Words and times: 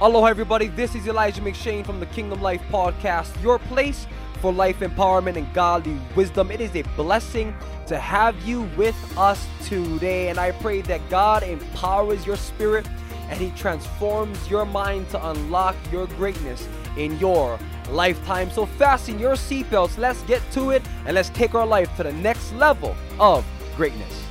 Aloha, 0.00 0.26
everybody. 0.26 0.68
This 0.68 0.94
is 0.94 1.08
Elijah 1.08 1.40
McShane 1.40 1.84
from 1.84 1.98
the 1.98 2.06
Kingdom 2.06 2.40
Life 2.40 2.62
Podcast, 2.70 3.42
your 3.42 3.58
place 3.58 4.06
for 4.40 4.52
life 4.52 4.78
empowerment 4.78 5.34
and 5.34 5.52
godly 5.52 5.98
wisdom. 6.14 6.52
It 6.52 6.60
is 6.60 6.76
a 6.76 6.82
blessing 6.94 7.52
to 7.88 7.98
have 7.98 8.40
you 8.46 8.70
with 8.76 8.94
us 9.18 9.44
today, 9.64 10.28
and 10.28 10.38
I 10.38 10.52
pray 10.52 10.82
that 10.82 11.00
God 11.10 11.42
empowers 11.42 12.24
your 12.24 12.36
spirit 12.36 12.86
and 13.28 13.40
He 13.40 13.50
transforms 13.60 14.48
your 14.48 14.64
mind 14.64 15.10
to 15.10 15.30
unlock 15.30 15.74
your 15.90 16.06
greatness 16.06 16.68
in 16.96 17.18
your 17.18 17.58
lifetime. 17.90 18.52
So, 18.52 18.66
fasten 18.66 19.18
your 19.18 19.34
seatbelts, 19.34 19.98
let's 19.98 20.22
get 20.22 20.48
to 20.52 20.70
it, 20.70 20.82
and 21.06 21.16
let's 21.16 21.30
take 21.30 21.56
our 21.56 21.66
life 21.66 21.94
to 21.96 22.04
the 22.04 22.12
next 22.12 22.52
level 22.52 22.94
of 23.18 23.44
greatness. 23.74 24.28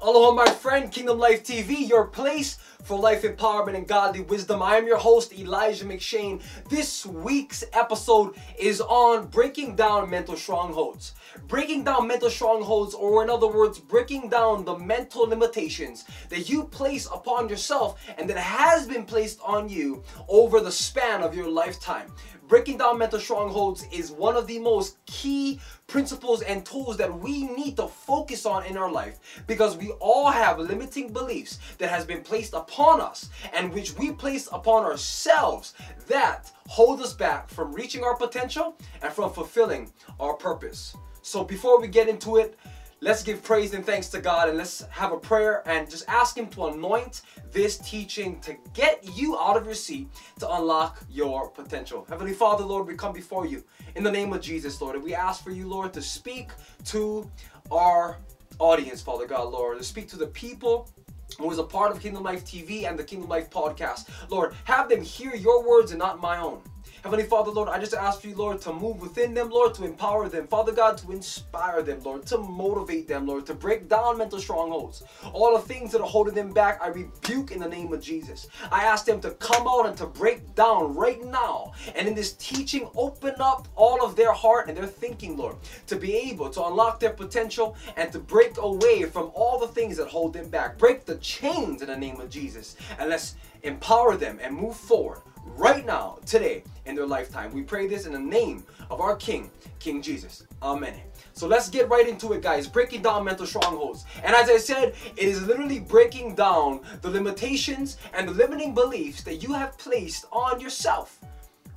Aloha, 0.00 0.32
my 0.32 0.48
friend, 0.48 0.92
Kingdom 0.92 1.18
Life 1.18 1.42
TV, 1.42 1.88
your 1.88 2.04
place 2.06 2.56
for 2.84 2.98
life 2.98 3.22
empowerment 3.22 3.74
and 3.76 3.88
godly 3.88 4.20
wisdom. 4.20 4.62
I 4.62 4.76
am 4.76 4.86
your 4.86 4.98
host, 4.98 5.32
Elijah 5.32 5.84
McShane. 5.84 6.40
This 6.68 7.04
week's 7.04 7.64
episode 7.72 8.36
is 8.58 8.80
on 8.80 9.26
breaking 9.26 9.76
down 9.76 10.08
mental 10.08 10.36
strongholds. 10.36 11.14
Breaking 11.48 11.84
down 11.84 12.06
mental 12.06 12.30
strongholds, 12.30 12.94
or 12.94 13.22
in 13.22 13.30
other 13.30 13.48
words, 13.48 13.78
breaking 13.78 14.28
down 14.28 14.64
the 14.64 14.78
mental 14.78 15.28
limitations 15.28 16.04
that 16.28 16.48
you 16.48 16.64
place 16.64 17.06
upon 17.06 17.48
yourself 17.48 18.00
and 18.16 18.30
that 18.30 18.38
has 18.38 18.86
been 18.86 19.04
placed 19.04 19.40
on 19.44 19.68
you 19.68 20.02
over 20.28 20.60
the 20.60 20.72
span 20.72 21.22
of 21.22 21.34
your 21.34 21.50
lifetime. 21.50 22.12
Breaking 22.48 22.78
down 22.78 22.96
mental 22.96 23.20
strongholds 23.20 23.84
is 23.92 24.10
one 24.10 24.34
of 24.34 24.46
the 24.46 24.58
most 24.58 24.96
key 25.04 25.60
principles 25.86 26.40
and 26.40 26.64
tools 26.64 26.96
that 26.96 27.20
we 27.20 27.42
need 27.42 27.76
to 27.76 27.86
focus 27.86 28.46
on 28.46 28.64
in 28.64 28.78
our 28.78 28.90
life 28.90 29.42
because 29.46 29.76
we 29.76 29.90
all 30.00 30.30
have 30.30 30.58
limiting 30.58 31.12
beliefs 31.12 31.58
that 31.76 31.90
has 31.90 32.06
been 32.06 32.22
placed 32.22 32.54
upon 32.54 33.02
us 33.02 33.28
and 33.52 33.70
which 33.70 33.98
we 33.98 34.12
place 34.12 34.48
upon 34.50 34.84
ourselves 34.84 35.74
that 36.06 36.50
hold 36.68 37.02
us 37.02 37.12
back 37.12 37.50
from 37.50 37.74
reaching 37.74 38.02
our 38.02 38.16
potential 38.16 38.74
and 39.02 39.12
from 39.12 39.30
fulfilling 39.30 39.92
our 40.18 40.32
purpose. 40.32 40.96
So 41.20 41.44
before 41.44 41.78
we 41.78 41.88
get 41.88 42.08
into 42.08 42.38
it, 42.38 42.58
Let's 43.00 43.22
give 43.22 43.44
praise 43.44 43.74
and 43.74 43.86
thanks 43.86 44.08
to 44.08 44.20
God 44.20 44.48
and 44.48 44.58
let's 44.58 44.80
have 44.90 45.12
a 45.12 45.16
prayer 45.16 45.62
and 45.66 45.88
just 45.88 46.04
ask 46.08 46.36
Him 46.36 46.48
to 46.48 46.66
anoint 46.66 47.22
this 47.52 47.78
teaching 47.78 48.40
to 48.40 48.56
get 48.74 49.08
you 49.16 49.38
out 49.38 49.56
of 49.56 49.64
your 49.64 49.76
seat 49.76 50.08
to 50.40 50.52
unlock 50.52 51.00
your 51.08 51.48
potential. 51.48 52.04
Heavenly 52.08 52.32
Father, 52.32 52.64
Lord, 52.64 52.88
we 52.88 52.96
come 52.96 53.12
before 53.12 53.46
you 53.46 53.62
in 53.94 54.02
the 54.02 54.10
name 54.10 54.32
of 54.32 54.40
Jesus, 54.40 54.80
Lord, 54.80 54.96
and 54.96 55.04
we 55.04 55.14
ask 55.14 55.44
for 55.44 55.52
you, 55.52 55.68
Lord, 55.68 55.92
to 55.92 56.02
speak 56.02 56.50
to 56.86 57.30
our 57.70 58.18
audience, 58.58 59.00
Father 59.00 59.28
God, 59.28 59.52
Lord, 59.52 59.78
to 59.78 59.84
speak 59.84 60.08
to 60.08 60.16
the 60.16 60.26
people 60.26 60.90
who 61.38 61.48
is 61.52 61.58
a 61.58 61.64
part 61.64 61.92
of 61.92 62.00
Kingdom 62.00 62.24
Life 62.24 62.44
TV 62.44 62.88
and 62.88 62.98
the 62.98 63.04
Kingdom 63.04 63.28
Life 63.28 63.48
podcast. 63.48 64.08
Lord, 64.28 64.54
have 64.64 64.88
them 64.88 65.02
hear 65.02 65.36
your 65.36 65.62
words 65.62 65.92
and 65.92 66.00
not 66.00 66.20
my 66.20 66.38
own. 66.38 66.62
Heavenly 67.04 67.24
Father, 67.24 67.52
Lord, 67.52 67.68
I 67.68 67.78
just 67.78 67.94
ask 67.94 68.24
you, 68.24 68.34
Lord, 68.34 68.60
to 68.62 68.72
move 68.72 69.00
within 69.00 69.32
them, 69.32 69.50
Lord, 69.50 69.72
to 69.74 69.84
empower 69.84 70.28
them. 70.28 70.48
Father 70.48 70.72
God, 70.72 70.98
to 70.98 71.12
inspire 71.12 71.80
them, 71.80 72.02
Lord, 72.02 72.26
to 72.26 72.38
motivate 72.38 73.06
them, 73.06 73.24
Lord, 73.24 73.46
to 73.46 73.54
break 73.54 73.88
down 73.88 74.18
mental 74.18 74.40
strongholds. 74.40 75.04
All 75.32 75.56
the 75.56 75.62
things 75.62 75.92
that 75.92 76.00
are 76.00 76.06
holding 76.06 76.34
them 76.34 76.52
back, 76.52 76.80
I 76.82 76.88
rebuke 76.88 77.52
in 77.52 77.60
the 77.60 77.68
name 77.68 77.92
of 77.92 78.02
Jesus. 78.02 78.48
I 78.72 78.82
ask 78.82 79.04
them 79.06 79.20
to 79.20 79.30
come 79.32 79.68
out 79.68 79.86
and 79.86 79.96
to 79.98 80.06
break 80.06 80.56
down 80.56 80.96
right 80.96 81.24
now. 81.24 81.72
And 81.94 82.08
in 82.08 82.16
this 82.16 82.32
teaching, 82.32 82.88
open 82.96 83.34
up 83.38 83.68
all 83.76 84.04
of 84.04 84.16
their 84.16 84.32
heart 84.32 84.68
and 84.68 84.76
their 84.76 84.86
thinking, 84.86 85.36
Lord, 85.36 85.54
to 85.86 85.94
be 85.94 86.16
able 86.16 86.50
to 86.50 86.64
unlock 86.64 86.98
their 86.98 87.12
potential 87.12 87.76
and 87.96 88.10
to 88.10 88.18
break 88.18 88.58
away 88.58 89.04
from 89.04 89.30
all 89.34 89.60
the 89.60 89.68
things 89.68 89.96
that 89.98 90.08
hold 90.08 90.32
them 90.32 90.48
back. 90.48 90.76
Break 90.78 91.04
the 91.04 91.16
chains 91.16 91.80
in 91.80 91.86
the 91.86 91.96
name 91.96 92.20
of 92.20 92.28
Jesus. 92.28 92.74
And 92.98 93.08
let's 93.08 93.36
empower 93.62 94.16
them 94.16 94.40
and 94.42 94.54
move 94.54 94.76
forward 94.76 95.20
right 95.56 95.84
now, 95.86 96.18
today, 96.26 96.62
in 96.86 96.94
their 96.94 97.06
lifetime. 97.06 97.52
We 97.52 97.62
pray 97.62 97.86
this 97.86 98.06
in 98.06 98.12
the 98.12 98.18
name 98.18 98.64
of 98.90 99.00
our 99.00 99.16
King, 99.16 99.50
King 99.78 100.02
Jesus. 100.02 100.44
Amen. 100.62 101.00
So 101.32 101.46
let's 101.46 101.68
get 101.68 101.88
right 101.88 102.08
into 102.08 102.32
it, 102.32 102.42
guys. 102.42 102.66
Breaking 102.66 103.02
down 103.02 103.24
mental 103.24 103.46
strongholds. 103.46 104.04
And 104.24 104.34
as 104.34 104.48
I 104.48 104.56
said, 104.56 104.94
it 105.16 105.28
is 105.28 105.46
literally 105.46 105.78
breaking 105.78 106.34
down 106.34 106.80
the 107.02 107.10
limitations 107.10 107.98
and 108.14 108.28
the 108.28 108.32
limiting 108.32 108.74
beliefs 108.74 109.22
that 109.22 109.36
you 109.36 109.52
have 109.52 109.78
placed 109.78 110.26
on 110.32 110.60
yourself 110.60 111.20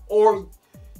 or 0.07 0.47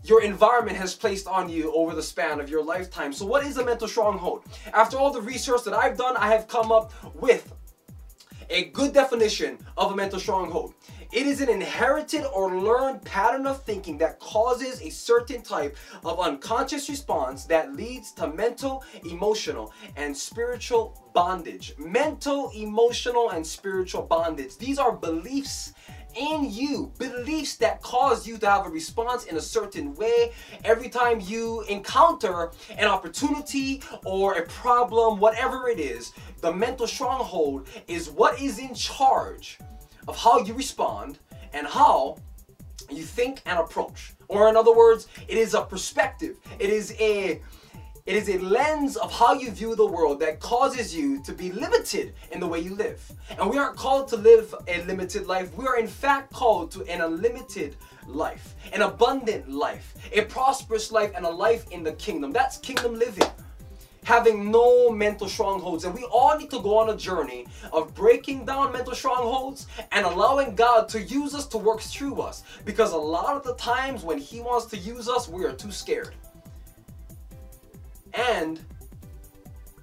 your 0.03 0.23
environment 0.23 0.77
has 0.77 0.95
placed 0.95 1.27
on 1.27 1.49
you 1.49 1.73
over 1.73 1.93
the 1.93 2.03
span 2.03 2.39
of 2.39 2.49
your 2.49 2.63
lifetime. 2.63 3.13
So, 3.13 3.25
what 3.25 3.45
is 3.45 3.57
a 3.57 3.65
mental 3.65 3.87
stronghold? 3.87 4.43
After 4.73 4.97
all 4.97 5.11
the 5.11 5.21
research 5.21 5.63
that 5.65 5.73
I've 5.73 5.97
done, 5.97 6.17
I 6.17 6.27
have 6.27 6.47
come 6.47 6.71
up 6.71 6.91
with 7.15 7.53
a 8.49 8.65
good 8.65 8.93
definition 8.93 9.57
of 9.77 9.91
a 9.91 9.95
mental 9.95 10.19
stronghold. 10.19 10.73
It 11.11 11.27
is 11.27 11.41
an 11.41 11.49
inherited 11.49 12.25
or 12.33 12.57
learned 12.57 13.03
pattern 13.03 13.45
of 13.45 13.63
thinking 13.63 13.97
that 13.97 14.17
causes 14.19 14.81
a 14.81 14.89
certain 14.89 15.41
type 15.41 15.75
of 16.05 16.21
unconscious 16.21 16.87
response 16.87 17.43
that 17.45 17.75
leads 17.75 18.13
to 18.13 18.27
mental, 18.27 18.85
emotional, 19.03 19.73
and 19.97 20.15
spiritual 20.15 21.11
bondage. 21.13 21.73
Mental, 21.77 22.49
emotional, 22.55 23.31
and 23.31 23.45
spiritual 23.45 24.03
bondage. 24.03 24.57
These 24.57 24.79
are 24.79 24.93
beliefs 24.93 25.73
in 26.15 26.49
you, 26.49 26.93
beliefs 26.97 27.57
that 27.57 27.81
cause 27.81 28.25
you 28.25 28.37
to 28.37 28.49
have 28.49 28.65
a 28.65 28.69
response 28.69 29.25
in 29.25 29.35
a 29.35 29.41
certain 29.41 29.93
way 29.95 30.31
every 30.63 30.87
time 30.87 31.19
you 31.19 31.63
encounter 31.63 32.51
an 32.77 32.87
opportunity 32.87 33.81
or 34.05 34.35
a 34.35 34.43
problem, 34.43 35.19
whatever 35.19 35.67
it 35.67 35.79
is. 35.79 36.13
The 36.39 36.53
mental 36.53 36.87
stronghold 36.87 37.67
is 37.89 38.09
what 38.09 38.41
is 38.41 38.59
in 38.59 38.73
charge 38.73 39.59
of 40.07 40.17
how 40.17 40.39
you 40.39 40.53
respond 40.53 41.19
and 41.53 41.67
how 41.67 42.17
you 42.89 43.03
think 43.03 43.41
and 43.45 43.59
approach. 43.59 44.13
Or 44.27 44.49
in 44.49 44.55
other 44.55 44.73
words, 44.73 45.07
it 45.27 45.37
is 45.37 45.53
a 45.53 45.61
perspective. 45.61 46.37
It 46.59 46.69
is 46.69 46.95
a 46.99 47.41
it 48.07 48.15
is 48.15 48.29
a 48.29 48.39
lens 48.39 48.97
of 48.97 49.13
how 49.13 49.33
you 49.33 49.51
view 49.51 49.75
the 49.75 49.85
world 49.85 50.19
that 50.21 50.39
causes 50.39 50.93
you 50.95 51.21
to 51.23 51.33
be 51.33 51.51
limited 51.51 52.15
in 52.31 52.39
the 52.39 52.47
way 52.47 52.59
you 52.59 52.73
live. 52.73 52.99
And 53.39 53.47
we 53.47 53.59
aren't 53.59 53.77
called 53.77 54.07
to 54.07 54.17
live 54.17 54.55
a 54.67 54.83
limited 54.85 55.27
life. 55.27 55.55
We 55.55 55.67
are 55.67 55.77
in 55.77 55.87
fact 55.87 56.33
called 56.33 56.71
to 56.71 56.83
an 56.85 57.01
unlimited 57.01 57.75
life, 58.07 58.55
an 58.73 58.81
abundant 58.81 59.51
life, 59.51 59.93
a 60.11 60.23
prosperous 60.23 60.91
life, 60.91 61.11
and 61.15 61.25
a 61.25 61.29
life 61.29 61.69
in 61.69 61.83
the 61.83 61.93
kingdom. 61.93 62.31
That's 62.31 62.57
kingdom 62.57 62.97
living 62.97 63.29
having 64.03 64.51
no 64.51 64.89
mental 64.89 65.27
strongholds. 65.27 65.85
And 65.85 65.93
we 65.93 66.03
all 66.03 66.37
need 66.37 66.49
to 66.51 66.59
go 66.61 66.77
on 66.79 66.89
a 66.89 66.97
journey 66.97 67.45
of 67.71 67.93
breaking 67.93 68.45
down 68.45 68.71
mental 68.71 68.95
strongholds 68.95 69.67
and 69.91 70.05
allowing 70.05 70.55
God 70.55 70.89
to 70.89 71.01
use 71.01 71.35
us 71.35 71.45
to 71.47 71.57
work 71.57 71.81
through 71.81 72.21
us. 72.21 72.43
Because 72.65 72.93
a 72.93 72.97
lot 72.97 73.35
of 73.35 73.43
the 73.43 73.55
times 73.55 74.03
when 74.03 74.17
He 74.17 74.41
wants 74.41 74.65
to 74.67 74.77
use 74.77 75.07
us, 75.07 75.27
we 75.27 75.45
are 75.45 75.53
too 75.53 75.71
scared. 75.71 76.15
And 78.13 78.59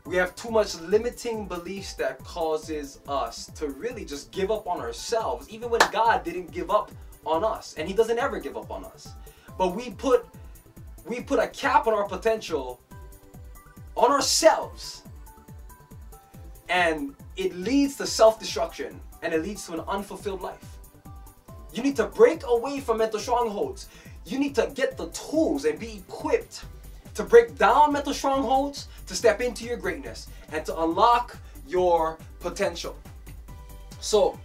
we 0.05 0.17
have 0.17 0.35
too 0.35 0.51
much 0.51 0.75
limiting 0.81 1.47
beliefs 1.47 1.95
that 1.95 2.19
causes 2.25 3.01
us 3.09 3.47
to 3.57 3.69
really 3.69 4.05
just 4.05 4.33
give 4.33 4.51
up 4.51 4.67
on 4.67 4.81
ourselves, 4.81 5.49
even 5.51 5.71
when 5.71 5.81
God 5.93 6.25
didn't 6.25 6.51
give 6.51 6.71
up 6.71 6.91
on 7.25 7.45
us. 7.45 7.75
And 7.77 7.87
He 7.87 7.95
doesn't 7.95 8.19
ever 8.19 8.41
give 8.41 8.57
up 8.57 8.71
on 8.71 8.85
us. 8.85 9.09
But 9.57 9.75
we 9.77 9.91
put 9.91 10.27
we 11.07 11.21
put 11.21 11.39
a 11.39 11.49
cap 11.49 11.87
on 11.87 11.95
our 11.95 12.07
potential 12.07 12.81
on 13.99 14.11
ourselves. 14.13 15.03
And 16.69 17.15
it 17.37 17.55
leads 17.55 17.97
to 17.97 18.07
self 18.07 18.39
destruction 18.39 19.01
and 19.23 19.35
it 19.35 19.43
leads 19.43 19.67
to 19.67 19.75
an 19.75 19.81
unfulfilled 19.89 20.43
life. 20.43 20.79
You 21.73 21.83
need 21.83 21.97
to 21.97 22.07
break 22.07 22.43
away 22.47 22.81
from 22.81 22.99
mental 22.99 23.21
strongholds. 23.21 23.89
You 24.25 24.39
need 24.39 24.55
to 24.55 24.71
get 24.75 24.97
the 24.97 25.09
tools 25.09 25.65
and 25.65 25.79
be 25.79 26.03
equipped 26.09 26.65
to 27.15 27.25
break 27.25 27.59
down 27.59 27.93
mental 27.93 28.15
strongholds, 28.15 28.87
to 29.07 29.15
step 29.15 29.41
into 29.41 29.65
your 29.65 29.77
greatness, 29.77 30.29
and 30.53 30.65
to 30.65 30.81
unlock 30.83 31.37
your 31.67 32.17
potential. 32.39 32.97
So, 34.01 34.39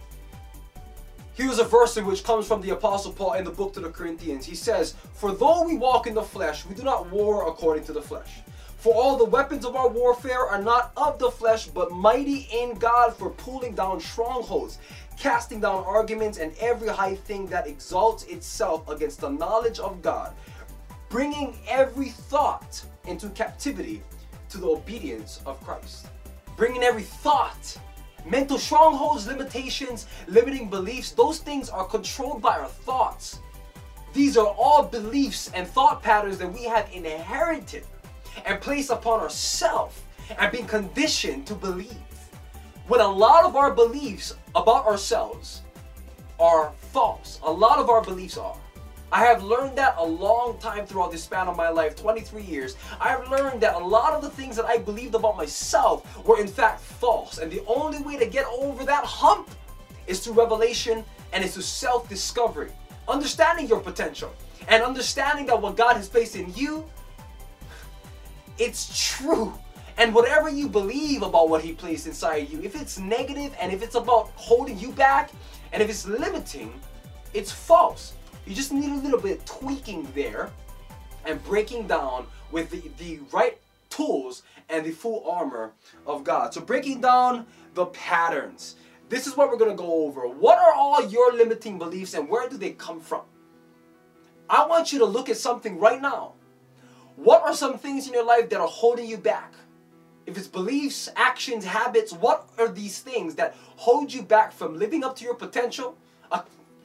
here's 1.34 1.60
a 1.60 1.64
verse 1.64 1.96
which 1.96 2.24
comes 2.24 2.48
from 2.48 2.60
the 2.60 2.70
Apostle 2.70 3.12
Paul 3.12 3.34
in 3.34 3.44
the 3.44 3.50
book 3.50 3.74
to 3.74 3.80
the 3.80 3.90
Corinthians. 3.90 4.44
He 4.44 4.56
says, 4.56 4.96
For 5.14 5.32
though 5.32 5.64
we 5.64 5.76
walk 5.76 6.08
in 6.08 6.14
the 6.14 6.22
flesh, 6.22 6.66
we 6.66 6.74
do 6.74 6.82
not 6.82 7.08
war 7.10 7.48
according 7.48 7.84
to 7.84 7.92
the 7.92 8.02
flesh. 8.02 8.40
For 8.84 8.92
all 8.92 9.16
the 9.16 9.24
weapons 9.24 9.64
of 9.64 9.76
our 9.76 9.88
warfare 9.88 10.46
are 10.46 10.60
not 10.60 10.92
of 10.94 11.18
the 11.18 11.30
flesh, 11.30 11.68
but 11.68 11.90
mighty 11.90 12.46
in 12.52 12.74
God 12.74 13.16
for 13.16 13.30
pulling 13.30 13.74
down 13.74 13.98
strongholds, 13.98 14.76
casting 15.18 15.58
down 15.58 15.84
arguments 15.86 16.36
and 16.36 16.52
every 16.60 16.88
high 16.88 17.14
thing 17.14 17.46
that 17.46 17.66
exalts 17.66 18.24
itself 18.24 18.86
against 18.90 19.22
the 19.22 19.30
knowledge 19.30 19.78
of 19.78 20.02
God, 20.02 20.34
bringing 21.08 21.56
every 21.66 22.10
thought 22.10 22.84
into 23.06 23.30
captivity 23.30 24.02
to 24.50 24.58
the 24.58 24.68
obedience 24.68 25.40
of 25.46 25.58
Christ. 25.64 26.08
Bringing 26.58 26.82
every 26.82 27.04
thought, 27.04 27.78
mental 28.26 28.58
strongholds, 28.58 29.26
limitations, 29.26 30.08
limiting 30.28 30.68
beliefs, 30.68 31.12
those 31.12 31.38
things 31.38 31.70
are 31.70 31.86
controlled 31.86 32.42
by 32.42 32.58
our 32.58 32.68
thoughts. 32.68 33.38
These 34.12 34.36
are 34.36 34.54
all 34.58 34.82
beliefs 34.82 35.50
and 35.54 35.66
thought 35.66 36.02
patterns 36.02 36.36
that 36.36 36.52
we 36.52 36.64
have 36.64 36.90
inherited 36.92 37.86
and 38.44 38.60
place 38.60 38.90
upon 38.90 39.20
ourselves 39.20 40.00
and 40.38 40.52
being 40.52 40.66
conditioned 40.66 41.46
to 41.46 41.54
believe. 41.54 41.96
When 42.86 43.00
a 43.00 43.08
lot 43.08 43.44
of 43.44 43.56
our 43.56 43.72
beliefs 43.72 44.34
about 44.54 44.86
ourselves 44.86 45.62
are 46.38 46.72
false. 46.92 47.40
A 47.42 47.50
lot 47.50 47.78
of 47.78 47.88
our 47.88 48.02
beliefs 48.02 48.36
are. 48.36 48.56
I 49.12 49.20
have 49.24 49.44
learned 49.44 49.78
that 49.78 49.94
a 49.96 50.04
long 50.04 50.58
time 50.58 50.86
throughout 50.86 51.12
the 51.12 51.18
span 51.18 51.46
of 51.46 51.56
my 51.56 51.68
life, 51.68 51.94
23 51.94 52.42
years. 52.42 52.76
I 53.00 53.10
have 53.10 53.30
learned 53.30 53.60
that 53.60 53.76
a 53.76 53.78
lot 53.78 54.12
of 54.12 54.22
the 54.22 54.30
things 54.30 54.56
that 54.56 54.64
I 54.64 54.78
believed 54.78 55.14
about 55.14 55.36
myself 55.36 56.26
were 56.26 56.40
in 56.40 56.48
fact 56.48 56.80
false. 56.80 57.38
And 57.38 57.50
the 57.50 57.64
only 57.66 58.02
way 58.02 58.16
to 58.16 58.26
get 58.26 58.44
over 58.46 58.84
that 58.84 59.04
hump 59.04 59.50
is 60.08 60.20
through 60.20 60.34
revelation 60.34 61.04
and 61.32 61.44
it's 61.44 61.54
through 61.54 61.62
self-discovery. 61.62 62.72
Understanding 63.06 63.68
your 63.68 63.80
potential 63.80 64.32
and 64.66 64.82
understanding 64.82 65.46
that 65.46 65.60
what 65.60 65.76
God 65.76 65.96
has 65.96 66.08
placed 66.08 66.34
in 66.34 66.52
you, 66.54 66.84
it's 68.58 69.16
true. 69.16 69.54
And 69.96 70.14
whatever 70.14 70.48
you 70.48 70.68
believe 70.68 71.22
about 71.22 71.48
what 71.48 71.62
He 71.62 71.72
placed 71.72 72.06
inside 72.06 72.50
you, 72.50 72.60
if 72.62 72.80
it's 72.80 72.98
negative 72.98 73.54
and 73.60 73.72
if 73.72 73.82
it's 73.82 73.94
about 73.94 74.30
holding 74.34 74.78
you 74.78 74.90
back 74.92 75.30
and 75.72 75.82
if 75.82 75.88
it's 75.88 76.06
limiting, 76.06 76.80
it's 77.32 77.52
false. 77.52 78.14
You 78.46 78.54
just 78.54 78.72
need 78.72 78.90
a 78.90 79.02
little 79.02 79.20
bit 79.20 79.38
of 79.38 79.44
tweaking 79.44 80.08
there 80.14 80.50
and 81.24 81.42
breaking 81.44 81.86
down 81.86 82.26
with 82.50 82.70
the, 82.70 82.90
the 82.98 83.20
right 83.32 83.58
tools 83.88 84.42
and 84.68 84.84
the 84.84 84.90
full 84.90 85.28
armor 85.28 85.72
of 86.06 86.24
God. 86.24 86.52
So 86.52 86.60
breaking 86.60 87.00
down 87.00 87.46
the 87.74 87.86
patterns. 87.86 88.76
This 89.08 89.26
is 89.26 89.36
what 89.36 89.48
we're 89.48 89.58
going 89.58 89.70
to 89.70 89.76
go 89.76 90.06
over. 90.06 90.26
What 90.26 90.58
are 90.58 90.72
all 90.72 91.06
your 91.08 91.32
limiting 91.32 91.78
beliefs 91.78 92.14
and 92.14 92.28
where 92.28 92.48
do 92.48 92.56
they 92.56 92.72
come 92.72 93.00
from? 93.00 93.22
I 94.48 94.66
want 94.66 94.92
you 94.92 94.98
to 95.00 95.04
look 95.04 95.28
at 95.28 95.36
something 95.36 95.78
right 95.78 96.00
now. 96.00 96.34
What 97.16 97.42
are 97.42 97.54
some 97.54 97.78
things 97.78 98.08
in 98.08 98.12
your 98.12 98.24
life 98.24 98.50
that 98.50 98.60
are 98.60 98.66
holding 98.66 99.06
you 99.06 99.16
back? 99.16 99.52
If 100.26 100.36
it's 100.36 100.48
beliefs, 100.48 101.08
actions, 101.14 101.64
habits, 101.64 102.12
what 102.12 102.48
are 102.58 102.68
these 102.68 102.98
things 102.98 103.36
that 103.36 103.54
hold 103.76 104.12
you 104.12 104.22
back 104.22 104.52
from 104.52 104.78
living 104.78 105.04
up 105.04 105.14
to 105.16 105.24
your 105.24 105.34
potential, 105.34 105.96
uh, 106.32 106.42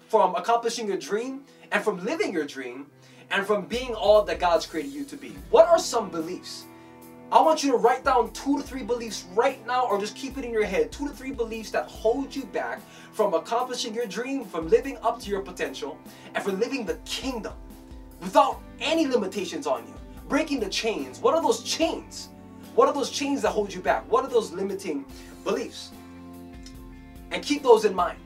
from 0.07 0.35
accomplishing 0.35 0.87
your 0.87 0.97
dream, 0.97 1.45
and 1.71 1.83
from 1.83 2.03
living 2.05 2.31
your 2.31 2.45
dream, 2.45 2.87
and 3.31 3.45
from 3.45 3.65
being 3.65 3.95
all 3.95 4.23
that 4.23 4.39
God's 4.39 4.67
created 4.67 4.91
you 4.91 5.03
to 5.05 5.17
be? 5.17 5.35
What 5.49 5.67
are 5.67 5.79
some 5.79 6.09
beliefs? 6.09 6.65
I 7.31 7.41
want 7.41 7.63
you 7.63 7.71
to 7.71 7.77
write 7.77 8.03
down 8.03 8.31
two 8.31 8.57
to 8.57 8.63
three 8.63 8.83
beliefs 8.83 9.25
right 9.33 9.65
now, 9.65 9.87
or 9.87 9.99
just 9.99 10.15
keep 10.15 10.37
it 10.37 10.45
in 10.45 10.51
your 10.51 10.65
head. 10.65 10.91
Two 10.91 11.07
to 11.07 11.13
three 11.13 11.31
beliefs 11.31 11.71
that 11.71 11.85
hold 11.85 12.35
you 12.35 12.45
back 12.45 12.81
from 13.13 13.33
accomplishing 13.33 13.95
your 13.95 14.05
dream, 14.05 14.45
from 14.45 14.69
living 14.69 14.97
up 15.01 15.19
to 15.21 15.29
your 15.29 15.41
potential, 15.41 15.97
and 16.35 16.43
from 16.43 16.59
living 16.59 16.85
the 16.85 16.95
kingdom 17.05 17.53
without 18.19 18.61
any 18.79 19.07
limitations 19.07 19.65
on 19.65 19.87
you. 19.87 19.93
Breaking 20.29 20.59
the 20.59 20.69
chains. 20.69 21.19
What 21.19 21.33
are 21.33 21.41
those 21.41 21.63
chains? 21.63 22.29
What 22.75 22.87
are 22.87 22.93
those 22.93 23.09
chains 23.09 23.41
that 23.41 23.49
hold 23.49 23.73
you 23.73 23.81
back? 23.81 24.09
What 24.11 24.23
are 24.23 24.29
those 24.29 24.51
limiting 24.51 25.03
beliefs? 25.43 25.89
And 27.31 27.43
keep 27.43 27.63
those 27.63 27.83
in 27.83 27.95
mind. 27.95 28.19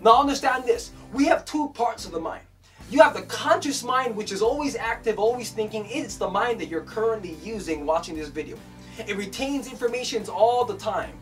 Now 0.00 0.20
understand 0.20 0.64
this. 0.64 0.92
We 1.12 1.26
have 1.26 1.44
two 1.44 1.70
parts 1.70 2.06
of 2.06 2.12
the 2.12 2.20
mind. 2.20 2.44
You 2.90 3.00
have 3.02 3.14
the 3.14 3.22
conscious 3.22 3.82
mind, 3.82 4.14
which 4.14 4.30
is 4.30 4.40
always 4.40 4.76
active, 4.76 5.18
always 5.18 5.50
thinking. 5.50 5.84
It's 5.88 6.16
the 6.16 6.30
mind 6.30 6.60
that 6.60 6.68
you're 6.68 6.82
currently 6.84 7.36
using 7.42 7.86
watching 7.86 8.14
this 8.14 8.28
video. 8.28 8.56
It 8.98 9.16
retains 9.16 9.66
information 9.66 10.24
all 10.28 10.64
the 10.64 10.76
time. 10.76 11.12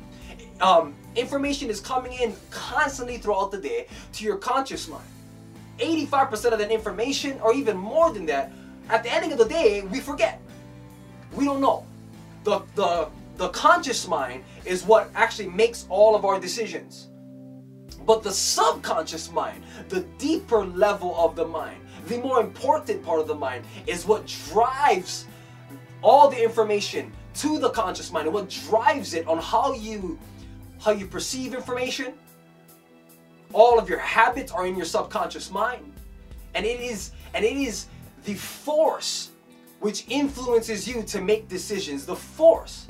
Um, 0.61 0.95
information 1.17 1.71
is 1.71 1.81
coming 1.81 2.13
in 2.13 2.35
constantly 2.51 3.17
throughout 3.17 3.53
the 3.53 3.59
day 3.59 3.87
to 4.13 4.25
your 4.25 4.37
conscious 4.37 4.87
mind. 4.87 5.07
85% 5.79 6.53
of 6.53 6.59
that 6.59 6.71
information, 6.71 7.41
or 7.41 7.55
even 7.55 7.77
more 7.77 8.13
than 8.13 8.27
that, 8.27 8.53
at 8.89 9.03
the 9.03 9.13
ending 9.13 9.33
of 9.33 9.39
the 9.39 9.45
day, 9.45 9.83
we 9.83 10.01
forget. 10.01 10.41
We 11.33 11.45
don't 11.45 11.61
know. 11.61 11.87
The, 12.45 12.63
the, 12.75 13.09
the 13.37 13.49
conscious 13.51 14.09
mind 14.09 14.45
is 14.65 14.85
what 14.85 15.11
actually 15.15 15.49
makes 15.49 15.87
all 15.89 16.17
of 16.17 16.25
our 16.25 16.41
decisions. 16.41 17.09
But 18.07 18.23
the 18.23 18.33
subconscious 18.33 19.31
mind, 19.31 19.63
the 19.89 20.01
deeper 20.19 20.65
level 20.65 21.15
of 21.17 21.37
the 21.37 21.47
mind, 21.47 21.81
the 22.07 22.19
more 22.19 22.41
important 22.41 23.05
part 23.05 23.21
of 23.21 23.29
the 23.29 23.35
mind 23.35 23.65
is 23.87 24.07
what 24.07 24.27
drives 24.51 25.27
all 26.03 26.31
the 26.31 26.43
information 26.43 27.13
to 27.35 27.59
the 27.59 27.71
conscious 27.71 28.11
mind 28.11 28.27
and 28.27 28.35
what 28.35 28.49
drives 28.49 29.15
it 29.15 29.27
on 29.29 29.39
how 29.39 29.75
you 29.75 30.19
how 30.81 30.93
you 30.93 31.07
perceive 31.07 31.55
information. 31.55 32.15
All 33.53 33.79
of 33.79 33.89
your 33.89 33.99
habits 33.99 34.51
are 34.51 34.67
in 34.67 34.77
your 34.77 34.87
subconscious 34.87 35.51
mind. 35.51 35.93
And 36.55 36.65
it 36.65 36.81
is 36.81 37.13
and 37.35 37.45
it 37.45 37.57
is 37.57 37.87
the 38.25 38.35
force 38.35 39.31
which 39.81 40.07
influences 40.09 40.87
you 40.87 41.03
to 41.05 41.21
make 41.21 41.49
decisions. 41.49 42.05
The 42.05 42.17
force 42.17 42.87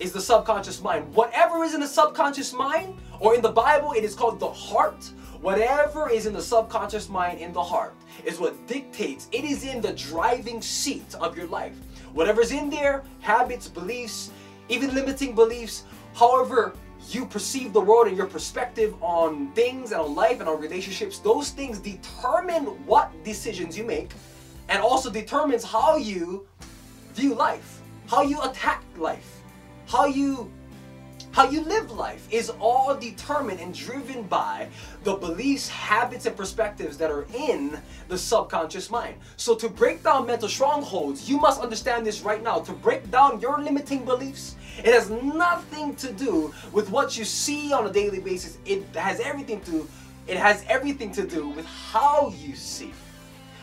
is 0.00 0.12
the 0.12 0.20
subconscious 0.20 0.80
mind. 0.82 1.14
Whatever 1.14 1.62
is 1.64 1.74
in 1.74 1.80
the 1.80 1.86
subconscious 1.86 2.52
mind, 2.52 2.98
or 3.20 3.34
in 3.34 3.42
the 3.42 3.52
Bible, 3.52 3.92
it 3.92 4.02
is 4.02 4.14
called 4.14 4.40
the 4.40 4.50
heart. 4.50 5.04
Whatever 5.40 6.08
is 6.08 6.26
in 6.26 6.32
the 6.32 6.42
subconscious 6.42 7.08
mind, 7.08 7.40
in 7.40 7.52
the 7.52 7.62
heart, 7.62 7.94
is 8.24 8.40
what 8.40 8.66
dictates. 8.66 9.28
It 9.32 9.44
is 9.44 9.64
in 9.64 9.80
the 9.80 9.92
driving 9.92 10.62
seat 10.62 11.14
of 11.20 11.36
your 11.36 11.46
life. 11.46 11.74
Whatever's 12.12 12.52
in 12.52 12.70
there, 12.70 13.04
habits, 13.20 13.68
beliefs, 13.68 14.30
even 14.68 14.94
limiting 14.94 15.34
beliefs, 15.34 15.84
however 16.14 16.74
you 17.08 17.26
perceive 17.26 17.72
the 17.72 17.80
world 17.80 18.06
and 18.08 18.16
your 18.16 18.26
perspective 18.26 18.94
on 19.02 19.52
things 19.52 19.92
and 19.92 20.00
on 20.00 20.14
life 20.14 20.40
and 20.40 20.48
on 20.48 20.60
relationships, 20.60 21.18
those 21.18 21.50
things 21.50 21.78
determine 21.78 22.64
what 22.86 23.10
decisions 23.24 23.76
you 23.76 23.84
make 23.84 24.12
and 24.68 24.82
also 24.82 25.10
determines 25.10 25.64
how 25.64 25.96
you 25.96 26.46
view 27.14 27.34
life, 27.34 27.80
how 28.06 28.22
you 28.22 28.40
attack 28.42 28.82
life 28.96 29.42
how 29.92 30.06
you 30.06 30.50
how 31.32 31.48
you 31.48 31.62
live 31.62 31.90
life 31.90 32.26
is 32.30 32.50
all 32.60 32.94
determined 32.94 33.58
and 33.58 33.74
driven 33.74 34.22
by 34.24 34.68
the 35.02 35.14
beliefs, 35.14 35.68
habits, 35.68 36.26
and 36.26 36.36
perspectives 36.36 36.96
that 36.98 37.10
are 37.10 37.26
in 37.34 37.78
the 38.08 38.16
subconscious 38.18 38.90
mind. 38.90 39.16
So 39.36 39.54
to 39.56 39.68
break 39.68 40.04
down 40.04 40.26
mental 40.26 40.48
strongholds, 40.48 41.28
you 41.28 41.38
must 41.38 41.60
understand 41.60 42.06
this 42.06 42.20
right 42.20 42.42
now. 42.42 42.60
To 42.60 42.72
break 42.72 43.10
down 43.10 43.40
your 43.40 43.60
limiting 43.60 44.04
beliefs, 44.04 44.56
it 44.78 44.92
has 44.92 45.10
nothing 45.10 45.96
to 45.96 46.12
do 46.12 46.52
with 46.72 46.90
what 46.90 47.16
you 47.16 47.24
see 47.24 47.72
on 47.72 47.86
a 47.86 47.92
daily 47.92 48.20
basis. 48.20 48.58
It 48.64 48.84
has 48.94 49.18
everything 49.20 49.60
to 49.62 49.88
it 50.28 50.36
has 50.36 50.64
everything 50.68 51.10
to 51.12 51.26
do 51.26 51.48
with 51.48 51.66
how 51.66 52.32
you 52.38 52.54
see. 52.54 52.92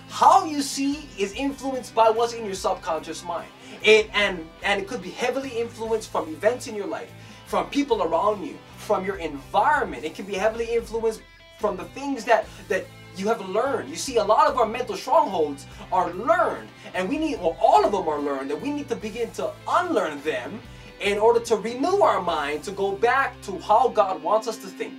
How 0.09 0.43
you 0.43 0.61
see 0.61 1.07
is 1.17 1.31
influenced 1.33 1.95
by 1.95 2.09
what's 2.09 2.33
in 2.33 2.45
your 2.45 2.55
subconscious 2.55 3.23
mind. 3.23 3.47
It, 3.81 4.09
and, 4.13 4.45
and 4.63 4.81
it 4.81 4.87
could 4.87 5.01
be 5.01 5.11
heavily 5.11 5.49
influenced 5.49 6.11
from 6.11 6.27
events 6.29 6.67
in 6.67 6.75
your 6.75 6.87
life, 6.87 7.09
from 7.49 7.67
people 7.71 8.03
around 8.03 8.45
you, 8.45 8.55
from 8.77 9.03
your 9.03 9.15
environment. 9.15 10.05
It 10.05 10.13
can 10.13 10.25
be 10.25 10.35
heavily 10.35 10.75
influenced 10.75 11.23
from 11.59 11.77
the 11.77 11.85
things 11.85 12.23
that, 12.25 12.45
that 12.67 12.85
you 13.17 13.27
have 13.27 13.41
learned. 13.49 13.89
You 13.89 13.95
see, 13.95 14.17
a 14.17 14.23
lot 14.23 14.45
of 14.45 14.59
our 14.59 14.67
mental 14.67 14.95
strongholds 14.95 15.65
are 15.91 16.13
learned, 16.13 16.69
and 16.93 17.09
we 17.09 17.17
need, 17.17 17.39
well, 17.39 17.57
all 17.59 17.83
of 17.83 17.91
them 17.91 18.07
are 18.07 18.21
learned, 18.21 18.51
and 18.51 18.61
we 18.61 18.71
need 18.71 18.87
to 18.89 18.95
begin 18.95 19.31
to 19.31 19.51
unlearn 19.67 20.21
them 20.21 20.61
in 21.01 21.17
order 21.17 21.39
to 21.39 21.55
renew 21.55 22.01
our 22.01 22.21
mind 22.21 22.61
to 22.65 22.71
go 22.71 22.91
back 22.91 23.41
to 23.41 23.57
how 23.57 23.87
God 23.87 24.21
wants 24.21 24.47
us 24.47 24.57
to 24.57 24.67
think, 24.67 24.93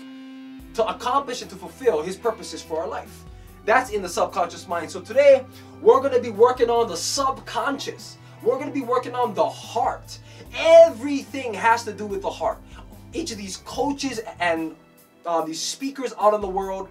to 0.75 0.85
accomplish 0.87 1.43
and 1.43 1.51
to 1.51 1.57
fulfill 1.57 2.03
His 2.03 2.17
purposes 2.17 2.61
for 2.61 2.81
our 2.81 2.89
life. 2.89 3.25
That's 3.65 3.91
in 3.91 4.03
the 4.03 4.09
subconscious 4.09 4.67
mind. 4.67 4.91
So 4.91 5.01
today, 5.01 5.45
we're 5.81 6.01
going 6.01 6.15
to 6.15 6.21
be 6.21 6.31
working 6.31 6.69
on 6.69 6.89
the 6.89 6.97
subconscious. 6.97 8.19
We're 8.43 8.57
going 8.57 8.67
to 8.67 8.75
be 8.75 8.83
working 8.83 9.15
on 9.15 9.35
the 9.35 9.49
heart. 9.49 10.19
Everything 10.57 11.55
has 11.55 11.85
to 11.85 11.93
do 11.93 12.07
with 12.07 12.23
the 12.23 12.31
heart. 12.31 12.59
Each 13.13 13.31
of 13.31 13.39
these 13.39 13.59
coaches 13.59 14.21
and 14.39 14.77
uh, 15.27 15.43
these 15.43 15.61
speakers 15.61 16.13
out 16.21 16.35
in 16.35 16.41
the 16.41 16.49
world, 16.49 16.89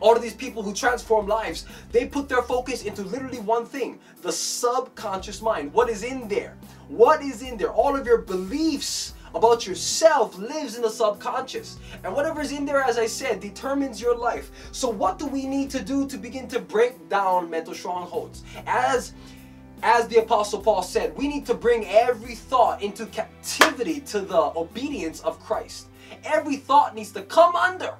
all 0.00 0.16
of 0.16 0.22
these 0.22 0.34
people 0.34 0.62
who 0.62 0.72
transform 0.72 1.26
lives, 1.26 1.66
they 1.92 2.06
put 2.06 2.28
their 2.28 2.42
focus 2.42 2.84
into 2.84 3.02
literally 3.02 3.38
one 3.38 3.66
thing 3.66 3.98
the 4.22 4.32
subconscious 4.32 5.42
mind. 5.42 5.72
What 5.72 5.90
is 5.90 6.02
in 6.02 6.28
there? 6.28 6.56
What 6.88 7.22
is 7.22 7.42
in 7.42 7.56
there? 7.56 7.70
All 7.70 7.96
of 7.96 8.06
your 8.06 8.18
beliefs 8.18 9.14
about 9.34 9.66
yourself 9.66 10.36
lives 10.38 10.76
in 10.76 10.82
the 10.82 10.90
subconscious. 10.90 11.78
And 12.02 12.14
whatever's 12.14 12.52
in 12.52 12.64
there, 12.64 12.82
as 12.82 12.98
I 12.98 13.06
said, 13.06 13.40
determines 13.40 14.00
your 14.00 14.16
life. 14.16 14.50
So, 14.72 14.88
what 14.88 15.18
do 15.18 15.26
we 15.26 15.46
need 15.46 15.70
to 15.70 15.82
do 15.82 16.06
to 16.08 16.18
begin 16.18 16.48
to 16.48 16.58
break 16.58 17.08
down 17.08 17.48
mental 17.48 17.74
strongholds? 17.74 18.42
As 18.66 19.12
as 19.82 20.08
the 20.08 20.18
Apostle 20.18 20.60
Paul 20.60 20.82
said, 20.82 21.16
we 21.16 21.28
need 21.28 21.46
to 21.46 21.54
bring 21.54 21.86
every 21.86 22.34
thought 22.34 22.82
into 22.82 23.06
captivity 23.06 24.00
to 24.00 24.20
the 24.20 24.52
obedience 24.56 25.20
of 25.20 25.40
Christ. 25.40 25.88
Every 26.24 26.56
thought 26.56 26.94
needs 26.94 27.12
to 27.12 27.22
come 27.22 27.54
under 27.56 27.94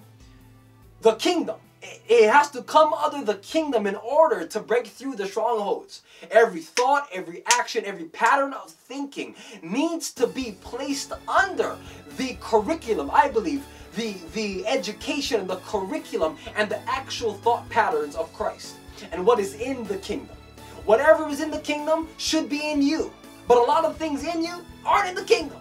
the 1.02 1.14
kingdom. 1.14 1.56
It 1.82 2.30
has 2.30 2.50
to 2.50 2.62
come 2.62 2.92
under 2.92 3.24
the 3.24 3.38
kingdom 3.38 3.86
in 3.86 3.96
order 3.96 4.46
to 4.46 4.60
break 4.60 4.86
through 4.86 5.16
the 5.16 5.26
strongholds. 5.26 6.02
Every 6.30 6.60
thought, 6.60 7.08
every 7.12 7.42
action, 7.58 7.84
every 7.86 8.04
pattern 8.04 8.52
of 8.52 8.70
thinking 8.70 9.34
needs 9.62 10.12
to 10.14 10.26
be 10.26 10.56
placed 10.60 11.12
under 11.26 11.78
the 12.18 12.36
curriculum, 12.40 13.10
I 13.12 13.28
believe, 13.28 13.64
the, 13.96 14.14
the 14.34 14.66
education, 14.66 15.40
and 15.40 15.50
the 15.50 15.56
curriculum, 15.56 16.36
and 16.54 16.70
the 16.70 16.80
actual 16.88 17.34
thought 17.34 17.68
patterns 17.70 18.14
of 18.14 18.32
Christ 18.34 18.74
and 19.12 19.24
what 19.24 19.40
is 19.40 19.54
in 19.54 19.84
the 19.84 19.96
kingdom. 19.96 20.36
Whatever 20.84 21.28
is 21.28 21.40
in 21.40 21.50
the 21.50 21.60
kingdom 21.60 22.08
should 22.16 22.48
be 22.48 22.70
in 22.70 22.82
you. 22.82 23.12
But 23.46 23.58
a 23.58 23.62
lot 23.62 23.84
of 23.84 23.96
things 23.96 24.24
in 24.24 24.42
you 24.42 24.64
aren't 24.84 25.08
in 25.08 25.14
the 25.14 25.24
kingdom. 25.24 25.58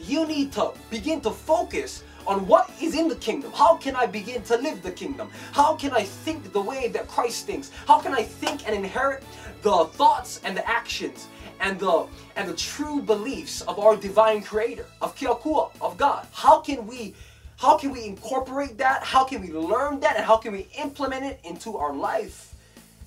You 0.00 0.26
need 0.26 0.52
to 0.52 0.72
begin 0.90 1.20
to 1.22 1.30
focus 1.30 2.02
on 2.26 2.46
what 2.46 2.70
is 2.80 2.94
in 2.94 3.08
the 3.08 3.16
kingdom. 3.16 3.52
How 3.52 3.76
can 3.76 3.96
I 3.96 4.06
begin 4.06 4.42
to 4.42 4.56
live 4.56 4.82
the 4.82 4.90
kingdom? 4.90 5.30
How 5.52 5.74
can 5.74 5.92
I 5.92 6.02
think 6.02 6.52
the 6.52 6.60
way 6.60 6.88
that 6.88 7.08
Christ 7.08 7.46
thinks? 7.46 7.70
How 7.86 8.00
can 8.00 8.12
I 8.12 8.22
think 8.22 8.66
and 8.66 8.74
inherit 8.74 9.22
the 9.62 9.86
thoughts 9.92 10.40
and 10.44 10.56
the 10.56 10.68
actions 10.68 11.28
and 11.60 11.78
the 11.78 12.06
and 12.36 12.48
the 12.48 12.54
true 12.54 13.00
beliefs 13.00 13.62
of 13.62 13.78
our 13.78 13.96
divine 13.96 14.42
creator, 14.42 14.86
of 15.00 15.14
Ke 15.14 15.28
Akua, 15.28 15.70
of 15.80 15.96
God? 15.96 16.26
How 16.32 16.60
can 16.60 16.86
we 16.86 17.14
how 17.58 17.78
can 17.78 17.90
we 17.90 18.04
incorporate 18.04 18.76
that? 18.78 19.02
How 19.02 19.24
can 19.24 19.40
we 19.40 19.52
learn 19.52 20.00
that? 20.00 20.16
And 20.16 20.24
how 20.24 20.36
can 20.36 20.52
we 20.52 20.68
implement 20.78 21.24
it 21.24 21.40
into 21.44 21.78
our 21.78 21.94
life? 21.94 22.45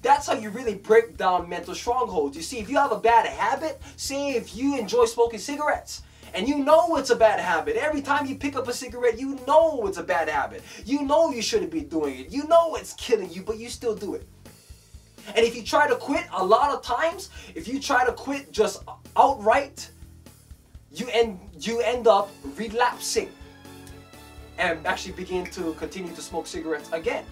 That's 0.01 0.27
how 0.27 0.33
you 0.33 0.49
really 0.49 0.75
break 0.75 1.17
down 1.17 1.49
mental 1.49 1.75
strongholds. 1.75 2.37
You 2.37 2.43
see, 2.43 2.59
if 2.59 2.69
you 2.69 2.77
have 2.77 2.91
a 2.91 2.99
bad 2.99 3.25
habit, 3.25 3.81
say 3.97 4.31
if 4.31 4.55
you 4.55 4.77
enjoy 4.79 5.05
smoking 5.05 5.39
cigarettes, 5.39 6.03
and 6.33 6.47
you 6.47 6.59
know 6.59 6.95
it's 6.97 7.09
a 7.09 7.15
bad 7.15 7.39
habit. 7.39 7.75
Every 7.75 8.01
time 8.01 8.25
you 8.25 8.35
pick 8.35 8.55
up 8.55 8.67
a 8.67 8.73
cigarette, 8.73 9.19
you 9.19 9.39
know 9.47 9.85
it's 9.87 9.97
a 9.97 10.03
bad 10.03 10.29
habit. 10.29 10.63
You 10.85 11.01
know 11.03 11.31
you 11.31 11.41
shouldn't 11.41 11.71
be 11.71 11.81
doing 11.81 12.19
it. 12.19 12.31
You 12.31 12.47
know 12.47 12.75
it's 12.75 12.93
killing 12.93 13.31
you, 13.31 13.41
but 13.41 13.57
you 13.57 13.69
still 13.69 13.95
do 13.95 14.13
it. 14.13 14.27
And 15.35 15.45
if 15.45 15.55
you 15.55 15.63
try 15.63 15.87
to 15.87 15.95
quit, 15.95 16.25
a 16.31 16.43
lot 16.43 16.71
of 16.71 16.81
times, 16.81 17.29
if 17.55 17.67
you 17.67 17.79
try 17.79 18.05
to 18.05 18.13
quit 18.13 18.51
just 18.51 18.83
outright, 19.17 19.89
you 20.91 21.07
end 21.11 21.39
you 21.59 21.81
end 21.81 22.07
up 22.07 22.29
relapsing 22.55 23.29
and 24.57 24.85
actually 24.87 25.13
begin 25.13 25.45
to 25.45 25.73
continue 25.73 26.13
to 26.13 26.21
smoke 26.21 26.47
cigarettes 26.47 26.89
again. 26.91 27.25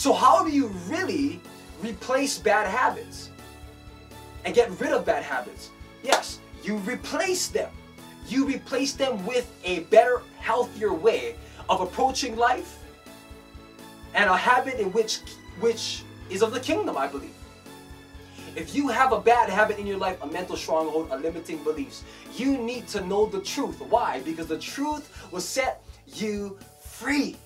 So 0.00 0.14
how 0.14 0.42
do 0.42 0.50
you 0.50 0.68
really 0.88 1.42
replace 1.82 2.38
bad 2.38 2.66
habits 2.66 3.28
and 4.46 4.54
get 4.54 4.70
rid 4.80 4.92
of 4.92 5.04
bad 5.04 5.22
habits? 5.22 5.68
Yes, 6.02 6.40
you 6.62 6.78
replace 6.78 7.48
them. 7.48 7.70
You 8.26 8.46
replace 8.46 8.94
them 8.94 9.26
with 9.26 9.52
a 9.62 9.80
better, 9.90 10.22
healthier 10.38 10.94
way 10.94 11.36
of 11.68 11.82
approaching 11.82 12.34
life 12.34 12.78
and 14.14 14.30
a 14.30 14.36
habit 14.38 14.80
in 14.80 14.90
which 14.92 15.18
which 15.60 16.02
is 16.30 16.42
of 16.42 16.54
the 16.54 16.60
kingdom, 16.60 16.96
I 16.96 17.06
believe. 17.06 17.36
If 18.56 18.74
you 18.74 18.88
have 18.88 19.12
a 19.12 19.20
bad 19.20 19.50
habit 19.50 19.78
in 19.78 19.86
your 19.86 19.98
life, 19.98 20.16
a 20.22 20.26
mental 20.26 20.56
stronghold, 20.56 21.08
a 21.10 21.18
limiting 21.18 21.62
beliefs, 21.62 22.04
you 22.38 22.56
need 22.56 22.88
to 22.88 23.04
know 23.04 23.26
the 23.26 23.42
truth. 23.42 23.82
Why? 23.82 24.22
Because 24.22 24.46
the 24.46 24.58
truth 24.58 25.30
will 25.30 25.42
set 25.42 25.82
you 26.06 26.58
free. 26.80 27.36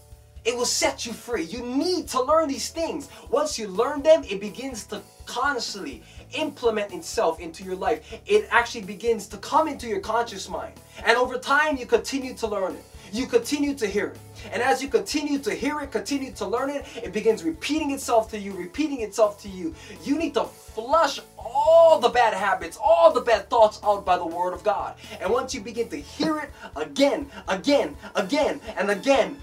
It 0.44 0.56
will 0.56 0.66
set 0.66 1.06
you 1.06 1.12
free. 1.12 1.44
You 1.44 1.64
need 1.64 2.08
to 2.08 2.22
learn 2.22 2.48
these 2.48 2.68
things. 2.70 3.08
Once 3.30 3.58
you 3.58 3.68
learn 3.68 4.02
them, 4.02 4.24
it 4.24 4.40
begins 4.40 4.84
to 4.86 5.00
constantly 5.26 6.02
implement 6.34 6.92
itself 6.92 7.40
into 7.40 7.64
your 7.64 7.76
life. 7.76 8.20
It 8.26 8.46
actually 8.50 8.82
begins 8.82 9.26
to 9.28 9.38
come 9.38 9.68
into 9.68 9.86
your 9.86 10.00
conscious 10.00 10.48
mind. 10.48 10.74
And 11.04 11.16
over 11.16 11.38
time, 11.38 11.76
you 11.76 11.86
continue 11.86 12.34
to 12.34 12.46
learn 12.46 12.74
it. 12.74 12.84
You 13.12 13.26
continue 13.26 13.74
to 13.74 13.86
hear 13.86 14.08
it. 14.08 14.18
And 14.52 14.60
as 14.60 14.82
you 14.82 14.88
continue 14.88 15.38
to 15.38 15.54
hear 15.54 15.80
it, 15.80 15.92
continue 15.92 16.32
to 16.32 16.46
learn 16.46 16.68
it, 16.68 16.84
it 16.96 17.12
begins 17.12 17.44
repeating 17.44 17.92
itself 17.92 18.28
to 18.32 18.38
you, 18.38 18.52
repeating 18.52 19.02
itself 19.02 19.40
to 19.42 19.48
you. 19.48 19.74
You 20.02 20.18
need 20.18 20.34
to 20.34 20.44
flush 20.44 21.20
all 21.38 22.00
the 22.00 22.08
bad 22.08 22.34
habits, 22.34 22.76
all 22.82 23.12
the 23.12 23.20
bad 23.20 23.48
thoughts 23.48 23.78
out 23.84 24.04
by 24.04 24.18
the 24.18 24.26
Word 24.26 24.52
of 24.52 24.64
God. 24.64 24.96
And 25.20 25.30
once 25.32 25.54
you 25.54 25.60
begin 25.60 25.88
to 25.90 25.96
hear 26.00 26.38
it 26.38 26.50
again, 26.74 27.30
again, 27.46 27.96
again, 28.16 28.60
and 28.76 28.90
again, 28.90 29.38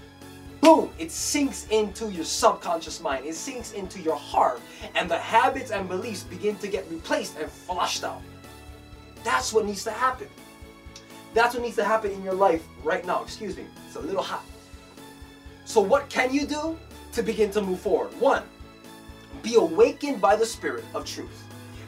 boom, 0.62 0.90
it 0.98 1.10
sinks 1.10 1.66
into 1.68 2.10
your 2.10 2.24
subconscious 2.24 3.00
mind. 3.00 3.26
It 3.26 3.34
sinks 3.34 3.72
into 3.72 4.00
your 4.00 4.16
heart. 4.16 4.60
And 4.94 5.10
the 5.10 5.18
habits 5.18 5.70
and 5.70 5.86
beliefs 5.88 6.22
begin 6.22 6.56
to 6.56 6.68
get 6.68 6.88
replaced 6.88 7.36
and 7.38 7.50
flushed 7.50 8.04
out. 8.04 8.22
That's 9.24 9.52
what 9.52 9.66
needs 9.66 9.84
to 9.84 9.90
happen. 9.90 10.28
That's 11.34 11.54
what 11.54 11.62
needs 11.62 11.76
to 11.76 11.84
happen 11.84 12.12
in 12.12 12.22
your 12.22 12.34
life 12.34 12.62
right 12.82 13.04
now. 13.04 13.22
Excuse 13.22 13.56
me, 13.56 13.66
it's 13.86 13.96
a 13.96 14.00
little 14.00 14.22
hot. 14.22 14.44
So, 15.64 15.80
what 15.80 16.08
can 16.08 16.32
you 16.32 16.46
do 16.46 16.78
to 17.12 17.22
begin 17.22 17.50
to 17.52 17.62
move 17.62 17.80
forward? 17.80 18.12
One, 18.20 18.42
be 19.42 19.54
awakened 19.54 20.20
by 20.20 20.36
the 20.36 20.44
Spirit 20.44 20.84
of 20.94 21.04
truth. 21.04 21.44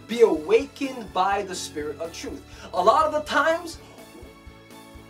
Be 0.07 0.23
awakened 0.23 1.13
by 1.13 1.43
the 1.43 1.55
Spirit 1.55 2.01
of 2.01 2.13
truth. 2.13 2.43
A 2.73 2.83
lot 2.83 3.07
of 3.07 3.13
the 3.13 3.21
times, 3.21 3.79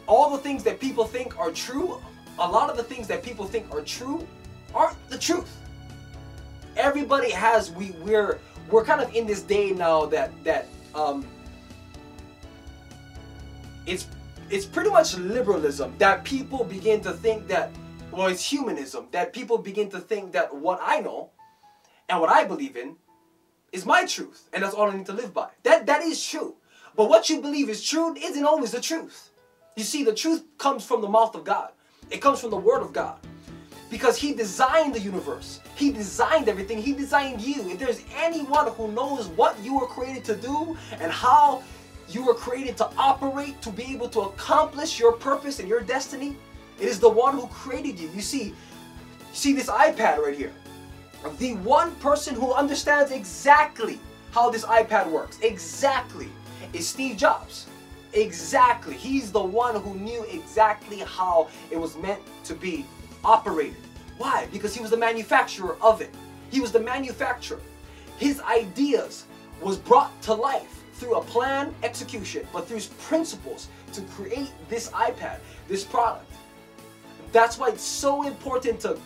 all 0.07 0.31
the 0.31 0.39
things 0.39 0.65
that 0.65 0.81
people 0.81 1.05
think 1.05 1.39
are 1.39 1.51
true, 1.51 2.01
a 2.39 2.49
lot 2.49 2.71
of 2.71 2.77
the 2.77 2.83
things 2.83 3.07
that 3.09 3.23
people 3.23 3.45
think 3.45 3.73
are 3.73 3.83
true 3.83 4.27
aren't 4.75 4.97
the 5.09 5.19
truth. 5.19 5.57
Everybody 6.77 7.31
has 7.31 7.71
we 7.71 7.93
we're 8.03 8.41
we're 8.71 8.85
kind 8.85 9.01
of 9.01 9.15
in 9.15 9.27
this 9.27 9.43
day 9.43 9.71
now 9.71 10.07
that 10.07 10.33
that 10.45 10.67
um 10.95 11.25
it's 13.87 14.09
it's 14.51 14.67
pretty 14.67 14.91
much 14.91 15.17
liberalism 15.17 15.95
that 15.99 16.25
people 16.25 16.65
begin 16.65 17.01
to 17.03 17.13
think 17.13 17.47
that 17.47 17.71
well 18.11 18.27
it's 18.27 18.45
humanism 18.45 19.07
that 19.13 19.33
people 19.33 19.59
begin 19.59 19.89
to 19.91 20.01
think 20.01 20.33
that 20.33 20.55
what 20.55 20.81
I 20.83 21.01
know 21.01 21.31
and 22.09 22.21
what 22.21 22.31
I 22.31 22.45
believe 22.45 22.77
in 22.77 22.97
is 23.73 23.87
my 23.87 24.05
truth 24.05 24.49
and 24.53 24.63
that's 24.63 24.75
all 24.75 24.91
I 24.91 24.97
need 24.97 25.07
to 25.07 25.13
live 25.13 25.33
by. 25.33 25.49
That 25.63 25.87
that 25.87 26.03
is 26.03 26.25
true. 26.25 26.57
But 26.97 27.09
what 27.09 27.29
you 27.29 27.41
believe 27.41 27.69
is 27.69 27.83
true 27.83 28.15
isn't 28.17 28.45
always 28.45 28.73
the 28.73 28.81
truth. 28.81 29.31
You 29.77 29.83
see 29.85 30.05
the 30.05 30.15
truth 30.15 30.45
comes 30.59 30.85
from 30.85 31.01
the 31.01 31.09
mouth 31.09 31.35
of 31.35 31.45
God. 31.45 31.71
It 32.11 32.21
comes 32.21 32.41
from 32.41 32.51
the 32.51 32.57
Word 32.57 32.83
of 32.83 32.93
God. 32.93 33.17
Because 33.91 34.17
He 34.17 34.35
designed 34.35 34.95
the 34.95 35.01
universe. 35.01 35.61
He 35.77 35.93
designed 35.93 36.49
everything. 36.49 36.79
He 36.79 36.93
designed 36.93 37.41
you. 37.41 37.69
If 37.71 37.79
there's 37.79 38.03
anyone 38.17 38.69
who 38.73 38.91
knows 38.93 39.29
what 39.29 39.59
you 39.63 39.79
were 39.79 39.87
created 39.87 40.25
to 40.25 40.37
do 40.37 40.77
and 40.93 41.11
how 41.11 41.63
you 42.09 42.25
were 42.25 42.35
created 42.35 42.77
to 42.79 42.91
operate 42.97 43.61
to 43.63 43.71
be 43.71 43.85
able 43.85 44.09
to 44.11 44.21
accomplish 44.21 44.99
your 44.99 45.13
purpose 45.13 45.59
and 45.61 45.69
your 45.69 45.81
destiny, 45.81 46.37
it 46.81 46.89
is 46.89 46.99
the 46.99 47.09
one 47.09 47.35
who 47.35 47.47
created 47.49 47.99
you. 47.99 48.11
You 48.15 48.21
see, 48.21 48.55
see 49.33 49.53
this 49.53 49.69
iPad 49.69 50.19
right 50.19 50.37
here. 50.37 50.53
The 51.39 51.55
one 51.57 51.95
person 51.97 52.35
who 52.35 52.53
understands 52.53 53.11
exactly 53.11 53.99
how 54.33 54.51
this 54.51 54.65
iPad 54.65 55.11
works, 55.11 55.39
exactly, 55.41 56.29
is 56.73 56.87
Steve 56.87 57.17
Jobs. 57.17 57.67
Exactly. 58.15 58.95
He's 58.95 59.33
the 59.33 59.43
one 59.43 59.81
who 59.81 59.95
knew 59.95 60.25
exactly 60.31 60.99
how 60.99 61.49
it 61.71 61.77
was 61.77 61.97
meant 61.97 62.21
to 62.45 62.55
be 62.55 62.87
operated. 63.25 63.77
Why? 64.19 64.47
Because 64.53 64.75
he 64.75 64.81
was 64.81 64.91
the 64.91 64.97
manufacturer 64.97 65.77
of 65.83 66.01
it. 66.01 66.15
He 66.51 66.61
was 66.61 66.71
the 66.71 66.81
manufacturer. 66.81 67.61
His 68.17 68.41
ideas 68.43 69.25
was 69.61 69.77
brought 69.77 70.21
to 70.23 70.35
life 70.35 70.83
through 70.95 71.17
a 71.17 71.23
plan 71.23 71.75
execution, 71.83 72.47
but 72.53 72.69
through 72.69 72.81
principles 73.01 73.67
to 73.93 74.03
create 74.03 74.53
this 74.69 74.91
iPad, 74.91 75.39
this 75.67 75.83
product. 75.83 76.31
That's 77.33 77.59
why 77.59 77.71
it's 77.71 77.83
so 77.83 78.25
important 78.25 78.79
to 78.81 78.99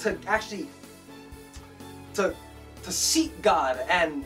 to 0.00 0.16
actually 0.26 0.68
to 2.14 2.34
to 2.82 2.92
seek 2.92 3.40
God 3.42 3.78
and 3.90 4.24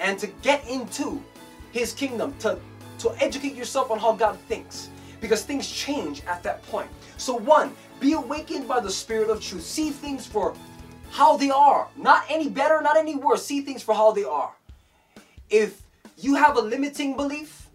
and 0.00 0.18
to 0.18 0.26
get 0.40 0.66
into 0.66 1.22
his 1.72 1.92
kingdom, 1.92 2.34
to 2.40 2.58
to 3.02 3.14
educate 3.22 3.54
yourself 3.54 3.90
on 3.90 3.98
how 3.98 4.12
God 4.12 4.38
thinks 4.48 4.88
because 5.20 5.44
things 5.44 5.70
change 5.70 6.22
at 6.26 6.42
that 6.42 6.62
point. 6.64 6.88
So, 7.16 7.36
one, 7.36 7.72
be 8.00 8.12
awakened 8.12 8.66
by 8.66 8.80
the 8.80 8.90
Spirit 8.90 9.30
of 9.30 9.40
truth. 9.40 9.62
See 9.62 9.90
things 9.90 10.26
for 10.26 10.54
how 11.10 11.36
they 11.36 11.50
are, 11.50 11.88
not 11.96 12.24
any 12.28 12.48
better, 12.48 12.80
not 12.80 12.96
any 12.96 13.16
worse. 13.16 13.44
See 13.44 13.60
things 13.60 13.82
for 13.82 13.94
how 13.94 14.12
they 14.12 14.24
are. 14.24 14.52
If 15.50 15.82
you 16.18 16.34
have 16.34 16.56
a 16.56 16.60
limiting 16.60 17.16
belief 17.16 17.68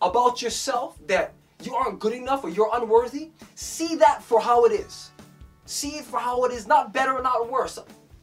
about 0.00 0.42
yourself 0.42 0.98
that 1.06 1.32
you 1.62 1.74
aren't 1.74 1.98
good 1.98 2.12
enough 2.12 2.44
or 2.44 2.50
you're 2.50 2.70
unworthy, 2.74 3.30
see 3.54 3.96
that 3.96 4.22
for 4.22 4.40
how 4.40 4.64
it 4.64 4.72
is. 4.72 5.10
See 5.66 5.96
it 5.96 6.04
for 6.04 6.18
how 6.18 6.44
it 6.44 6.52
is, 6.52 6.66
not 6.66 6.92
better, 6.92 7.12
or 7.12 7.22
not 7.22 7.50
worse. 7.50 7.78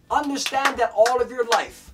Understand 0.09 0.77
that 0.77 0.91
all 0.95 1.21
of 1.21 1.29
your 1.29 1.45
life 1.45 1.91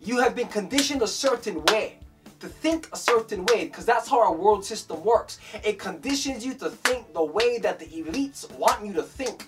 you 0.00 0.18
have 0.18 0.34
been 0.34 0.48
conditioned 0.48 1.02
a 1.02 1.06
certain 1.06 1.62
way 1.64 1.97
to 2.40 2.48
think 2.48 2.88
a 2.92 2.96
certain 2.96 3.44
way 3.46 3.64
because 3.64 3.84
that's 3.84 4.08
how 4.08 4.20
our 4.20 4.34
world 4.34 4.64
system 4.64 5.02
works. 5.02 5.38
It 5.64 5.78
conditions 5.78 6.44
you 6.44 6.54
to 6.54 6.70
think 6.70 7.12
the 7.12 7.24
way 7.24 7.58
that 7.58 7.78
the 7.78 7.86
elites 7.86 8.50
want 8.52 8.84
you 8.84 8.92
to 8.94 9.02
think 9.02 9.46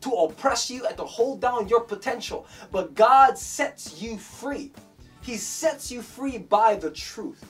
to 0.00 0.10
oppress 0.10 0.70
you 0.70 0.86
and 0.86 0.96
to 0.96 1.04
hold 1.04 1.40
down 1.40 1.68
your 1.68 1.80
potential. 1.80 2.46
But 2.70 2.94
God 2.94 3.36
sets 3.36 4.00
you 4.00 4.16
free. 4.16 4.72
He 5.20 5.36
sets 5.36 5.90
you 5.90 6.02
free 6.02 6.38
by 6.38 6.76
the 6.76 6.90
truth. 6.90 7.44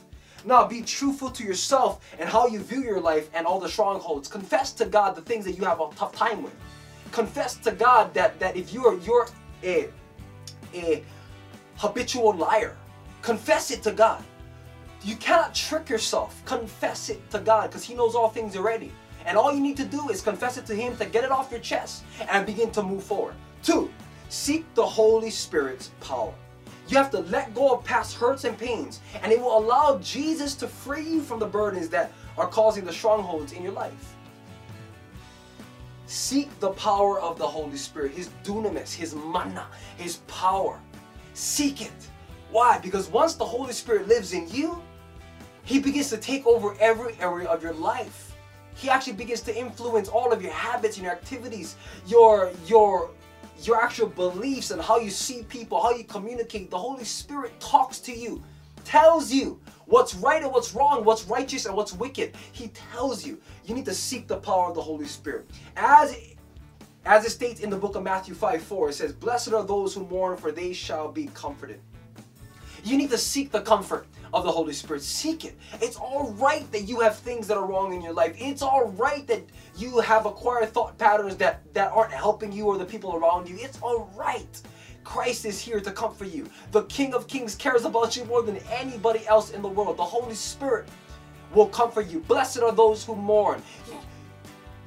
Now 0.44 0.66
be 0.66 0.82
truthful 0.82 1.30
to 1.30 1.44
yourself 1.44 2.14
and 2.18 2.28
how 2.28 2.46
you 2.46 2.60
view 2.60 2.82
your 2.82 3.00
life 3.00 3.28
and 3.34 3.46
all 3.46 3.60
the 3.60 3.68
strongholds. 3.68 4.28
Confess 4.28 4.72
to 4.74 4.86
God 4.86 5.14
the 5.14 5.20
things 5.20 5.44
that 5.44 5.52
you 5.52 5.64
have 5.64 5.80
a 5.80 5.88
tough 5.94 6.12
time 6.12 6.42
with. 6.42 6.54
Confess 7.12 7.56
to 7.56 7.72
God 7.72 8.14
that, 8.14 8.38
that 8.38 8.56
if 8.56 8.72
you're 8.72 8.98
you're 9.00 9.28
a, 9.62 9.88
a 10.74 11.04
habitual 11.76 12.34
liar, 12.34 12.76
confess 13.22 13.70
it 13.70 13.82
to 13.82 13.92
God. 13.92 14.22
You 15.02 15.16
cannot 15.16 15.54
trick 15.54 15.88
yourself. 15.88 16.42
Confess 16.44 17.08
it 17.10 17.30
to 17.30 17.38
God 17.38 17.70
because 17.70 17.84
He 17.84 17.94
knows 17.94 18.14
all 18.14 18.28
things 18.28 18.56
already. 18.56 18.92
And 19.26 19.36
all 19.36 19.52
you 19.52 19.60
need 19.60 19.76
to 19.76 19.84
do 19.84 20.08
is 20.08 20.20
confess 20.20 20.56
it 20.56 20.66
to 20.66 20.74
Him 20.74 20.96
to 20.96 21.06
get 21.06 21.24
it 21.24 21.30
off 21.30 21.50
your 21.50 21.60
chest 21.60 22.04
and 22.30 22.46
begin 22.46 22.70
to 22.72 22.82
move 22.82 23.02
forward. 23.02 23.34
Two, 23.62 23.90
seek 24.28 24.64
the 24.74 24.84
Holy 24.84 25.30
Spirit's 25.30 25.90
power. 26.00 26.32
You 26.88 26.96
have 26.96 27.10
to 27.10 27.20
let 27.20 27.54
go 27.54 27.74
of 27.74 27.84
past 27.84 28.16
hurts 28.16 28.44
and 28.44 28.56
pains, 28.56 29.00
and 29.22 29.30
it 29.30 29.38
will 29.38 29.58
allow 29.58 29.98
Jesus 29.98 30.54
to 30.56 30.66
free 30.66 31.02
you 31.02 31.20
from 31.20 31.38
the 31.38 31.46
burdens 31.46 31.90
that 31.90 32.12
are 32.38 32.46
causing 32.46 32.84
the 32.84 32.92
strongholds 32.92 33.52
in 33.52 33.62
your 33.62 33.72
life. 33.72 34.14
Seek 36.06 36.48
the 36.60 36.70
power 36.70 37.20
of 37.20 37.36
the 37.36 37.46
Holy 37.46 37.76
Spirit, 37.76 38.12
His 38.12 38.30
dunamis, 38.42 38.94
His 38.94 39.14
mana, 39.14 39.66
His 39.98 40.16
power. 40.26 40.80
Seek 41.34 41.82
it. 41.82 41.92
Why? 42.50 42.78
Because 42.78 43.08
once 43.08 43.34
the 43.34 43.44
Holy 43.44 43.74
Spirit 43.74 44.08
lives 44.08 44.32
in 44.32 44.48
you, 44.48 44.82
He 45.68 45.78
begins 45.78 46.08
to 46.08 46.16
take 46.16 46.46
over 46.46 46.74
every 46.80 47.14
area 47.20 47.46
of 47.46 47.62
your 47.62 47.74
life. 47.74 48.34
He 48.74 48.88
actually 48.88 49.12
begins 49.12 49.42
to 49.42 49.54
influence 49.54 50.08
all 50.08 50.32
of 50.32 50.40
your 50.40 50.50
habits 50.50 50.96
and 50.96 51.04
your 51.04 51.12
activities, 51.12 51.76
your 52.06 52.52
your 52.66 53.10
your 53.62 53.78
actual 53.78 54.06
beliefs 54.06 54.70
and 54.70 54.80
how 54.80 54.98
you 54.98 55.10
see 55.10 55.42
people, 55.42 55.82
how 55.82 55.90
you 55.90 56.04
communicate. 56.04 56.70
The 56.70 56.78
Holy 56.78 57.04
Spirit 57.04 57.52
talks 57.60 57.98
to 57.98 58.12
you, 58.14 58.42
tells 58.84 59.30
you 59.30 59.60
what's 59.84 60.14
right 60.14 60.42
and 60.42 60.50
what's 60.50 60.72
wrong, 60.74 61.04
what's 61.04 61.24
righteous 61.24 61.66
and 61.66 61.76
what's 61.76 61.92
wicked. 61.92 62.34
He 62.52 62.68
tells 62.68 63.26
you. 63.26 63.38
You 63.66 63.74
need 63.74 63.84
to 63.84 63.94
seek 63.94 64.26
the 64.26 64.38
power 64.38 64.70
of 64.70 64.74
the 64.74 64.80
Holy 64.80 65.06
Spirit. 65.06 65.50
As 65.76 66.16
as 67.04 67.26
it 67.26 67.30
states 67.30 67.60
in 67.60 67.68
the 67.68 67.76
book 67.76 67.94
of 67.94 68.02
Matthew 68.02 68.32
5 68.32 68.62
4, 68.62 68.88
it 68.88 68.94
says, 68.94 69.12
Blessed 69.12 69.52
are 69.52 69.66
those 69.66 69.92
who 69.92 70.06
mourn, 70.06 70.38
for 70.38 70.50
they 70.50 70.72
shall 70.72 71.12
be 71.12 71.26
comforted. 71.34 71.82
You 72.84 72.96
need 72.96 73.10
to 73.10 73.18
seek 73.18 73.50
the 73.50 73.60
comfort 73.60 74.06
of 74.32 74.44
the 74.44 74.50
Holy 74.50 74.72
Spirit. 74.72 75.02
Seek 75.02 75.44
it. 75.44 75.56
It's 75.80 75.96
all 75.96 76.32
right 76.32 76.70
that 76.72 76.82
you 76.82 77.00
have 77.00 77.16
things 77.16 77.46
that 77.48 77.56
are 77.56 77.66
wrong 77.66 77.94
in 77.94 78.02
your 78.02 78.12
life. 78.12 78.36
It's 78.38 78.62
all 78.62 78.88
right 78.90 79.26
that 79.26 79.42
you 79.76 80.00
have 80.00 80.26
acquired 80.26 80.70
thought 80.70 80.98
patterns 80.98 81.36
that, 81.36 81.62
that 81.74 81.92
aren't 81.92 82.12
helping 82.12 82.52
you 82.52 82.66
or 82.66 82.78
the 82.78 82.84
people 82.84 83.14
around 83.14 83.48
you. 83.48 83.56
It's 83.58 83.80
all 83.80 84.10
right. 84.16 84.60
Christ 85.04 85.46
is 85.46 85.60
here 85.60 85.80
to 85.80 85.90
comfort 85.90 86.28
you. 86.28 86.48
The 86.72 86.82
King 86.84 87.14
of 87.14 87.26
Kings 87.26 87.54
cares 87.54 87.84
about 87.84 88.16
you 88.16 88.24
more 88.26 88.42
than 88.42 88.58
anybody 88.70 89.26
else 89.26 89.50
in 89.52 89.62
the 89.62 89.68
world. 89.68 89.96
The 89.96 90.04
Holy 90.04 90.34
Spirit 90.34 90.88
will 91.54 91.68
comfort 91.68 92.08
you. 92.08 92.20
Blessed 92.20 92.60
are 92.60 92.72
those 92.72 93.04
who 93.04 93.16
mourn. 93.16 93.62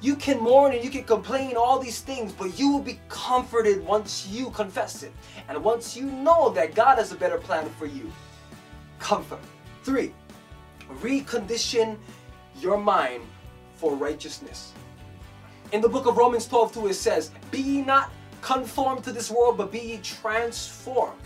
You 0.02 0.16
can 0.16 0.40
mourn 0.40 0.74
and 0.74 0.82
you 0.82 0.90
can 0.90 1.04
complain 1.04 1.56
all 1.56 1.78
these 1.78 2.00
things, 2.00 2.32
but 2.32 2.58
you 2.58 2.72
will 2.72 2.80
be 2.80 2.98
comforted 3.08 3.86
once 3.86 4.26
you 4.26 4.50
confess 4.50 5.04
it. 5.04 5.12
And 5.48 5.62
once 5.62 5.96
you 5.96 6.06
know 6.06 6.50
that 6.50 6.74
God 6.74 6.98
has 6.98 7.12
a 7.12 7.14
better 7.14 7.38
plan 7.38 7.70
for 7.78 7.86
you. 7.86 8.10
Comfort. 8.98 9.38
Three, 9.84 10.12
recondition 11.00 11.96
your 12.60 12.78
mind 12.78 13.22
for 13.76 13.94
righteousness. 13.94 14.72
In 15.70 15.80
the 15.80 15.88
book 15.88 16.06
of 16.06 16.16
Romans 16.16 16.48
12 16.48 16.74
2, 16.74 16.88
it 16.88 16.94
says, 16.94 17.30
Be 17.52 17.60
ye 17.60 17.82
not 17.82 18.10
conformed 18.40 19.04
to 19.04 19.12
this 19.12 19.30
world, 19.30 19.56
but 19.56 19.70
be 19.70 19.78
ye 19.78 19.96
transformed 19.98 21.20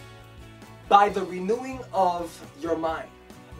by 0.90 1.08
the 1.08 1.24
renewing 1.24 1.80
of 1.94 2.30
your 2.60 2.76
mind. 2.76 3.08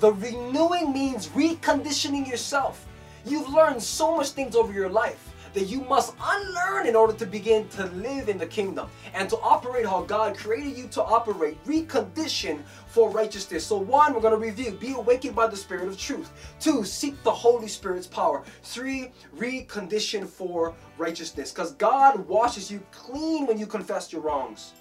The 0.01 0.13
renewing 0.13 0.93
means 0.93 1.29
reconditioning 1.29 2.29
yourself. 2.29 2.86
You've 3.27 3.49
learned 3.49 3.83
so 3.83 4.17
much 4.17 4.31
things 4.31 4.55
over 4.55 4.73
your 4.73 4.89
life 4.89 5.33
that 5.57 5.65
you 5.65 5.81
must 5.81 6.15
unlearn 6.23 6.87
in 6.87 6.95
order 6.95 7.15
to 7.15 7.25
begin 7.25 7.67
to 7.71 7.87
live 7.87 8.29
in 8.29 8.37
the 8.37 8.47
kingdom 8.47 8.89
and 9.15 9.29
to 9.31 9.39
operate 9.39 9.87
how 9.87 10.03
God 10.03 10.37
created 10.37 10.77
you 10.77 10.87
to 10.89 11.03
operate, 11.03 11.63
recondition 11.65 12.63
for 12.89 13.09
righteousness. 13.09 13.65
So, 13.67 13.79
one, 13.79 14.13
we're 14.13 14.21
going 14.21 14.35
to 14.35 14.39
review 14.39 14.73
be 14.73 14.93
awakened 14.93 15.35
by 15.35 15.47
the 15.47 15.57
Spirit 15.57 15.89
of 15.89 15.99
truth. 15.99 16.31
Two, 16.61 16.85
seek 16.85 17.21
the 17.23 17.33
Holy 17.33 17.69
Spirit's 17.69 18.07
power. 18.07 18.45
Three, 18.63 19.13
recondition 19.35 20.29
for 20.29 20.75
righteousness 20.99 21.53
because 21.53 21.73
God 21.73 22.19
washes 22.29 22.71
you 22.71 22.83
clean 22.93 23.47
when 23.47 23.59
you 23.59 23.67
confess 23.67 24.13
your 24.13 24.21
wrongs. 24.21 24.75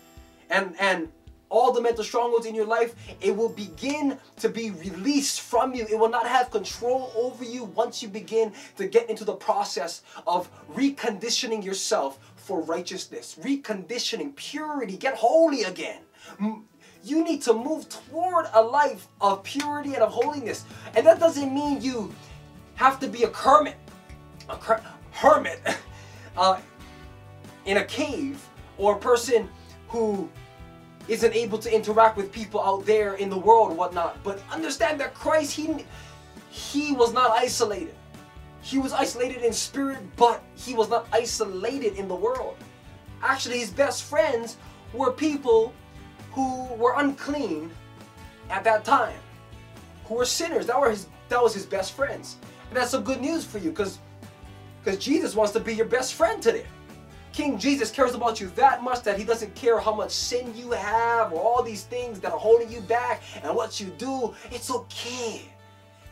And, 0.50 0.76
and 0.80 1.10
all 1.50 1.72
the 1.72 1.82
mental 1.82 2.04
strongholds 2.04 2.46
in 2.46 2.56
your 2.56 2.66
life, 2.66 2.96
it 3.22 3.36
will 3.36 3.50
begin 3.50 4.18
to 4.38 4.50
be 4.50 4.72
released 4.72 5.42
from 5.42 5.74
you. 5.74 5.86
It 5.90 5.98
will 5.98 6.10
not 6.10 6.28
have 6.28 6.52
control 6.52 7.12
over 7.16 7.44
you 7.44 7.66
once 7.66 8.02
you 8.02 8.10
begin 8.10 8.54
to 8.78 8.88
get 8.88 9.10
into 9.10 9.24
the 9.24 9.36
process 9.36 10.02
of 10.26 10.50
reconditioning 10.74 11.64
yourself 11.64 12.20
for 12.36 12.62
righteousness, 12.62 13.38
reconditioning, 13.42 14.36
purity, 14.36 14.98
get 14.98 15.16
holy 15.16 15.64
again. 15.64 16.02
You 17.04 17.24
need 17.24 17.42
to 17.44 17.54
move 17.54 17.88
toward 17.90 18.48
a 18.54 18.62
life 18.62 19.08
of 19.22 19.44
purity 19.44 19.94
and 19.94 20.04
of 20.04 20.12
holiness. 20.12 20.66
And 20.96 21.06
that 21.06 21.20
doesn't 21.20 21.54
mean 21.54 21.82
you 21.82 22.14
have 22.76 23.00
to 23.00 23.08
be 23.08 23.24
a 23.24 23.30
hermit, 23.30 23.78
a 24.50 24.58
hermit 25.12 25.62
uh, 26.38 26.60
in 27.66 27.78
a 27.78 27.86
cave, 27.86 28.46
or 28.78 28.96
a 28.96 29.00
person 29.00 29.50
who 29.88 30.30
isn't 31.08 31.34
able 31.34 31.58
to 31.60 31.74
interact 31.74 32.18
with 32.18 32.32
people 32.32 32.62
out 32.62 32.86
there 32.86 33.16
in 33.16 33.30
the 33.30 33.38
world 33.38 33.76
whatnot. 33.78 34.24
But 34.24 34.42
understand 34.52 35.00
that 35.02 35.14
Christ, 35.14 35.54
he, 35.54 35.86
he 36.50 36.94
was 36.94 37.14
not 37.14 37.32
isolated. 37.32 37.96
He 38.62 38.80
was 38.80 38.94
isolated 38.94 39.44
in 39.44 39.54
spirit, 39.54 40.00
but 40.16 40.42
he 40.56 40.74
was 40.74 40.90
not 40.90 41.08
isolated 41.12 41.96
in 41.96 42.08
the 42.08 42.16
world. 42.16 42.58
Actually, 43.22 43.60
his 43.60 43.70
best 43.70 44.04
friends 44.04 44.58
were 44.94 45.12
people 45.12 45.74
who 46.32 46.66
were 46.76 46.96
unclean 46.98 47.72
at 48.50 48.64
that 48.64 48.84
time, 48.84 49.18
who 50.06 50.16
were 50.16 50.26
sinners. 50.26 50.66
That 50.66 50.80
were 50.80 50.90
his 50.90 51.08
that 51.30 51.42
was 51.42 51.54
his 51.54 51.66
best 51.66 51.94
friends. 51.94 52.38
And 52.70 52.78
that's 52.78 52.92
some 52.92 53.04
good 53.04 53.22
news 53.22 53.46
for 53.46 53.60
you 53.60 53.70
because 53.70 54.00
because 54.84 55.04
Jesus 55.04 55.36
wants 55.36 55.54
to 55.54 55.60
be 55.60 55.74
your 55.74 55.86
best 55.86 56.14
friend 56.14 56.42
today. 56.42 56.66
King 57.36 57.60
Jesus 57.60 57.92
cares 57.92 58.16
about 58.16 58.40
you 58.40 58.48
that 58.56 58.82
much 58.82 59.02
that 59.02 59.20
he 59.20 59.26
doesn't 59.26 59.54
care 59.56 59.78
how 59.78 59.94
much 59.94 60.12
sin 60.12 60.56
you 60.56 60.72
have 60.72 61.34
or 61.34 61.42
all 61.42 61.62
these 61.62 61.84
things 61.84 62.18
that 62.22 62.32
are 62.32 62.40
holding 62.40 62.72
you 62.72 62.80
back 62.80 63.24
and 63.44 63.54
what 63.54 63.78
you 63.78 63.88
do. 63.98 64.34
It's 64.52 64.72
okay. 64.72 65.42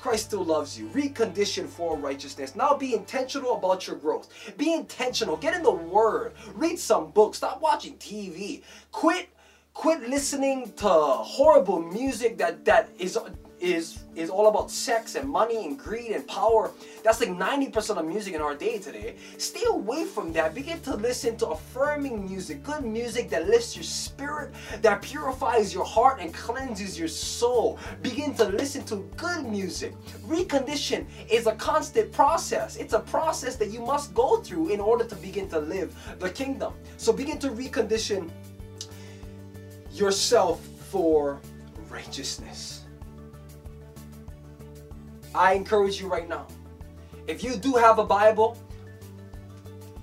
Christ 0.02 0.26
still 0.26 0.44
loves 0.44 0.78
you. 0.78 0.90
Recondition 0.90 1.66
for 1.66 1.96
righteousness. 1.96 2.58
Now 2.58 2.76
be 2.76 2.94
intentional 2.94 3.56
about 3.56 3.88
your 3.88 3.96
growth. 3.96 4.28
Be 4.58 4.74
intentional. 4.74 5.38
Get 5.38 5.56
in 5.56 5.64
the 5.64 5.72
Word. 5.72 6.34
Read 6.56 6.78
some 6.78 7.12
books. 7.12 7.38
Stop 7.38 7.62
watching 7.62 7.96
TV. 7.96 8.62
Quit 8.92 9.30
quit 9.74 10.08
listening 10.10 10.74
to 10.74 10.90
horrible 10.90 11.82
music 11.82 12.38
that 12.38 12.66
that 12.66 12.90
is 13.00 13.18
is 13.64 14.00
is 14.16 14.30
all 14.30 14.48
about 14.48 14.70
sex 14.70 15.16
and 15.16 15.28
money 15.28 15.66
and 15.66 15.80
greed 15.80 16.12
and 16.12 16.28
power. 16.28 16.70
That's 17.04 17.20
like 17.20 17.30
90% 17.30 17.98
of 17.98 18.06
music 18.06 18.36
in 18.36 18.42
our 18.42 18.54
day 18.54 18.78
today. 18.78 19.16
Stay 19.38 19.64
away 19.68 20.06
from 20.06 20.32
that. 20.34 20.54
Begin 20.54 20.80
to 20.82 20.96
listen 20.96 21.36
to 21.38 21.48
affirming 21.48 22.24
music, 22.24 22.62
good 22.62 22.86
music 22.86 23.30
that 23.32 23.48
lifts 23.48 23.76
your 23.76 23.84
spirit, 23.84 24.54
that 24.82 25.02
purifies 25.02 25.74
your 25.74 25.86
heart 25.86 26.20
and 26.20 26.32
cleanses 26.32 27.00
your 27.00 27.08
soul. 27.08 27.80
Begin 28.04 28.36
to 28.36 28.44
listen 28.44 28.84
to 28.86 29.10
good 29.18 29.46
music. 29.46 29.96
Recondition 30.28 31.06
is 31.32 31.48
a 31.48 31.56
constant 31.56 32.12
process. 32.12 32.76
It's 32.76 32.94
a 32.94 33.00
process 33.00 33.56
that 33.56 33.70
you 33.70 33.80
must 33.80 34.14
go 34.14 34.38
through 34.42 34.70
in 34.70 34.80
order 34.80 35.06
to 35.06 35.16
begin 35.16 35.50
to 35.50 35.60
live 35.60 35.96
the 36.20 36.30
kingdom. 36.30 36.74
So 36.98 37.12
begin 37.12 37.40
to 37.40 37.50
recondition 37.50 38.30
yourself 39.92 40.64
for 40.92 41.40
righteousness. 41.90 42.83
I 45.36 45.54
encourage 45.54 46.00
you 46.00 46.08
right 46.08 46.28
now. 46.28 46.48
If 47.28 47.44
you 47.44 47.56
do 47.56 47.76
have 47.76 48.00
a 48.00 48.04
Bible, 48.04 48.58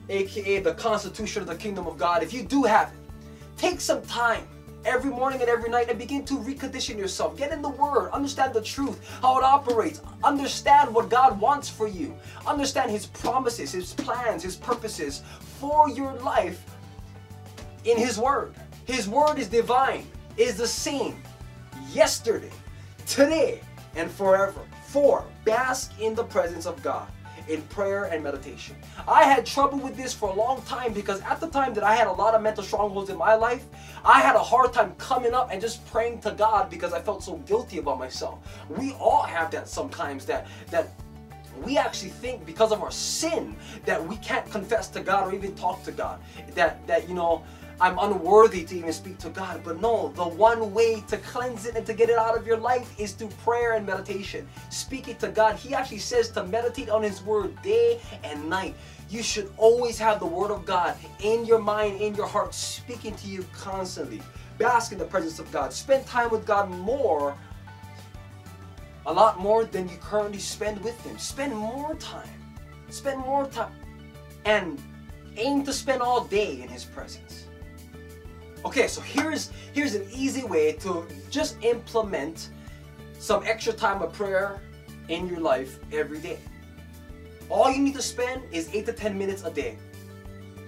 aka 0.08 0.60
the 0.60 0.74
Constitution 0.74 1.42
of 1.42 1.48
the 1.48 1.56
Kingdom 1.56 1.86
of 1.86 1.98
God, 1.98 2.22
if 2.22 2.32
you 2.32 2.42
do 2.42 2.64
have 2.64 2.88
it, 2.88 2.98
take 3.56 3.80
some 3.80 4.02
time 4.02 4.46
every 4.84 5.10
morning 5.10 5.40
and 5.40 5.50
every 5.50 5.68
night 5.68 5.88
and 5.88 5.98
begin 5.98 6.24
to 6.24 6.34
recondition 6.34 6.96
yourself. 6.96 7.36
Get 7.36 7.52
in 7.52 7.62
the 7.62 7.68
Word, 7.68 8.10
understand 8.12 8.54
the 8.54 8.62
truth, 8.62 9.06
how 9.20 9.38
it 9.38 9.44
operates, 9.44 10.00
understand 10.24 10.94
what 10.94 11.10
God 11.10 11.38
wants 11.40 11.68
for 11.68 11.86
you, 11.86 12.16
understand 12.46 12.90
His 12.90 13.06
promises, 13.06 13.72
His 13.72 13.92
plans, 13.94 14.42
His 14.42 14.56
purposes 14.56 15.22
for 15.58 15.88
your 15.90 16.14
life 16.14 16.64
in 17.84 17.98
His 17.98 18.18
Word. 18.18 18.54
His 18.86 19.08
Word 19.08 19.38
is 19.38 19.48
divine, 19.48 20.06
is 20.36 20.56
the 20.56 20.66
same 20.66 21.22
yesterday, 21.92 22.50
today, 23.06 23.60
and 23.94 24.10
forever. 24.10 24.60
Four, 24.90 25.24
bask 25.44 25.92
in 26.00 26.16
the 26.16 26.24
presence 26.24 26.66
of 26.66 26.82
God 26.82 27.08
in 27.48 27.62
prayer 27.62 28.06
and 28.06 28.24
meditation. 28.24 28.74
I 29.06 29.22
had 29.22 29.46
trouble 29.46 29.78
with 29.78 29.96
this 29.96 30.12
for 30.12 30.30
a 30.30 30.34
long 30.34 30.62
time 30.62 30.92
because 30.92 31.20
at 31.20 31.38
the 31.38 31.46
time 31.46 31.74
that 31.74 31.84
I 31.84 31.94
had 31.94 32.08
a 32.08 32.12
lot 32.12 32.34
of 32.34 32.42
mental 32.42 32.64
strongholds 32.64 33.08
in 33.08 33.16
my 33.16 33.34
life, 33.36 33.66
I 34.04 34.20
had 34.20 34.34
a 34.34 34.40
hard 34.40 34.72
time 34.72 34.96
coming 34.98 35.32
up 35.32 35.50
and 35.52 35.60
just 35.60 35.86
praying 35.92 36.22
to 36.22 36.32
God 36.32 36.70
because 36.70 36.92
I 36.92 37.00
felt 37.00 37.22
so 37.22 37.36
guilty 37.38 37.78
about 37.78 38.00
myself. 38.00 38.40
We 38.68 38.94
all 38.94 39.22
have 39.22 39.52
that 39.52 39.68
sometimes 39.68 40.26
that 40.26 40.48
that 40.72 40.88
we 41.62 41.78
actually 41.78 42.10
think 42.10 42.44
because 42.44 42.72
of 42.72 42.82
our 42.82 42.90
sin 42.90 43.54
that 43.84 44.04
we 44.04 44.16
can't 44.16 44.50
confess 44.50 44.88
to 44.88 45.00
God 45.00 45.28
or 45.28 45.36
even 45.36 45.54
talk 45.54 45.84
to 45.84 45.92
God. 45.92 46.20
That 46.54 46.84
that 46.88 47.08
you 47.08 47.14
know 47.14 47.44
I'm 47.80 47.98
unworthy 47.98 48.64
to 48.64 48.76
even 48.76 48.92
speak 48.92 49.16
to 49.18 49.30
God. 49.30 49.62
But 49.64 49.80
no, 49.80 50.08
the 50.08 50.24
one 50.24 50.74
way 50.74 51.02
to 51.08 51.16
cleanse 51.18 51.64
it 51.64 51.76
and 51.76 51.86
to 51.86 51.94
get 51.94 52.10
it 52.10 52.18
out 52.18 52.36
of 52.36 52.46
your 52.46 52.58
life 52.58 52.94
is 53.00 53.12
through 53.12 53.30
prayer 53.42 53.72
and 53.72 53.86
meditation. 53.86 54.46
Speaking 54.68 55.16
to 55.16 55.28
God, 55.28 55.56
He 55.56 55.74
actually 55.74 55.98
says 55.98 56.30
to 56.32 56.44
meditate 56.44 56.90
on 56.90 57.02
His 57.02 57.22
Word 57.22 57.60
day 57.62 57.98
and 58.22 58.50
night. 58.50 58.74
You 59.08 59.22
should 59.22 59.50
always 59.56 59.98
have 59.98 60.20
the 60.20 60.26
Word 60.26 60.50
of 60.50 60.66
God 60.66 60.94
in 61.20 61.46
your 61.46 61.58
mind, 61.58 62.00
in 62.02 62.14
your 62.14 62.26
heart, 62.26 62.54
speaking 62.54 63.14
to 63.14 63.26
you 63.26 63.46
constantly. 63.54 64.20
Bask 64.58 64.92
in 64.92 64.98
the 64.98 65.06
presence 65.06 65.38
of 65.38 65.50
God. 65.50 65.72
Spend 65.72 66.06
time 66.06 66.30
with 66.30 66.44
God 66.44 66.68
more, 66.68 67.34
a 69.06 69.12
lot 69.12 69.40
more 69.40 69.64
than 69.64 69.88
you 69.88 69.96
currently 69.96 70.38
spend 70.38 70.78
with 70.84 71.00
Him. 71.02 71.16
Spend 71.18 71.56
more 71.56 71.94
time. 71.94 72.28
Spend 72.90 73.20
more 73.20 73.46
time. 73.46 73.72
And 74.44 74.78
aim 75.38 75.64
to 75.64 75.72
spend 75.72 76.02
all 76.02 76.24
day 76.24 76.60
in 76.60 76.68
His 76.68 76.84
presence. 76.84 77.46
Okay, 78.64 78.88
so 78.88 79.00
here's 79.00 79.50
here's 79.72 79.94
an 79.94 80.06
easy 80.12 80.44
way 80.44 80.72
to 80.72 81.06
just 81.30 81.56
implement 81.64 82.50
some 83.18 83.42
extra 83.44 83.72
time 83.72 84.02
of 84.02 84.12
prayer 84.12 84.60
in 85.08 85.26
your 85.28 85.40
life 85.40 85.78
every 85.92 86.18
day. 86.18 86.38
All 87.48 87.70
you 87.70 87.82
need 87.82 87.94
to 87.94 88.02
spend 88.02 88.42
is 88.52 88.68
8 88.72 88.86
to 88.86 88.92
10 88.92 89.18
minutes 89.18 89.44
a 89.44 89.50
day. 89.50 89.76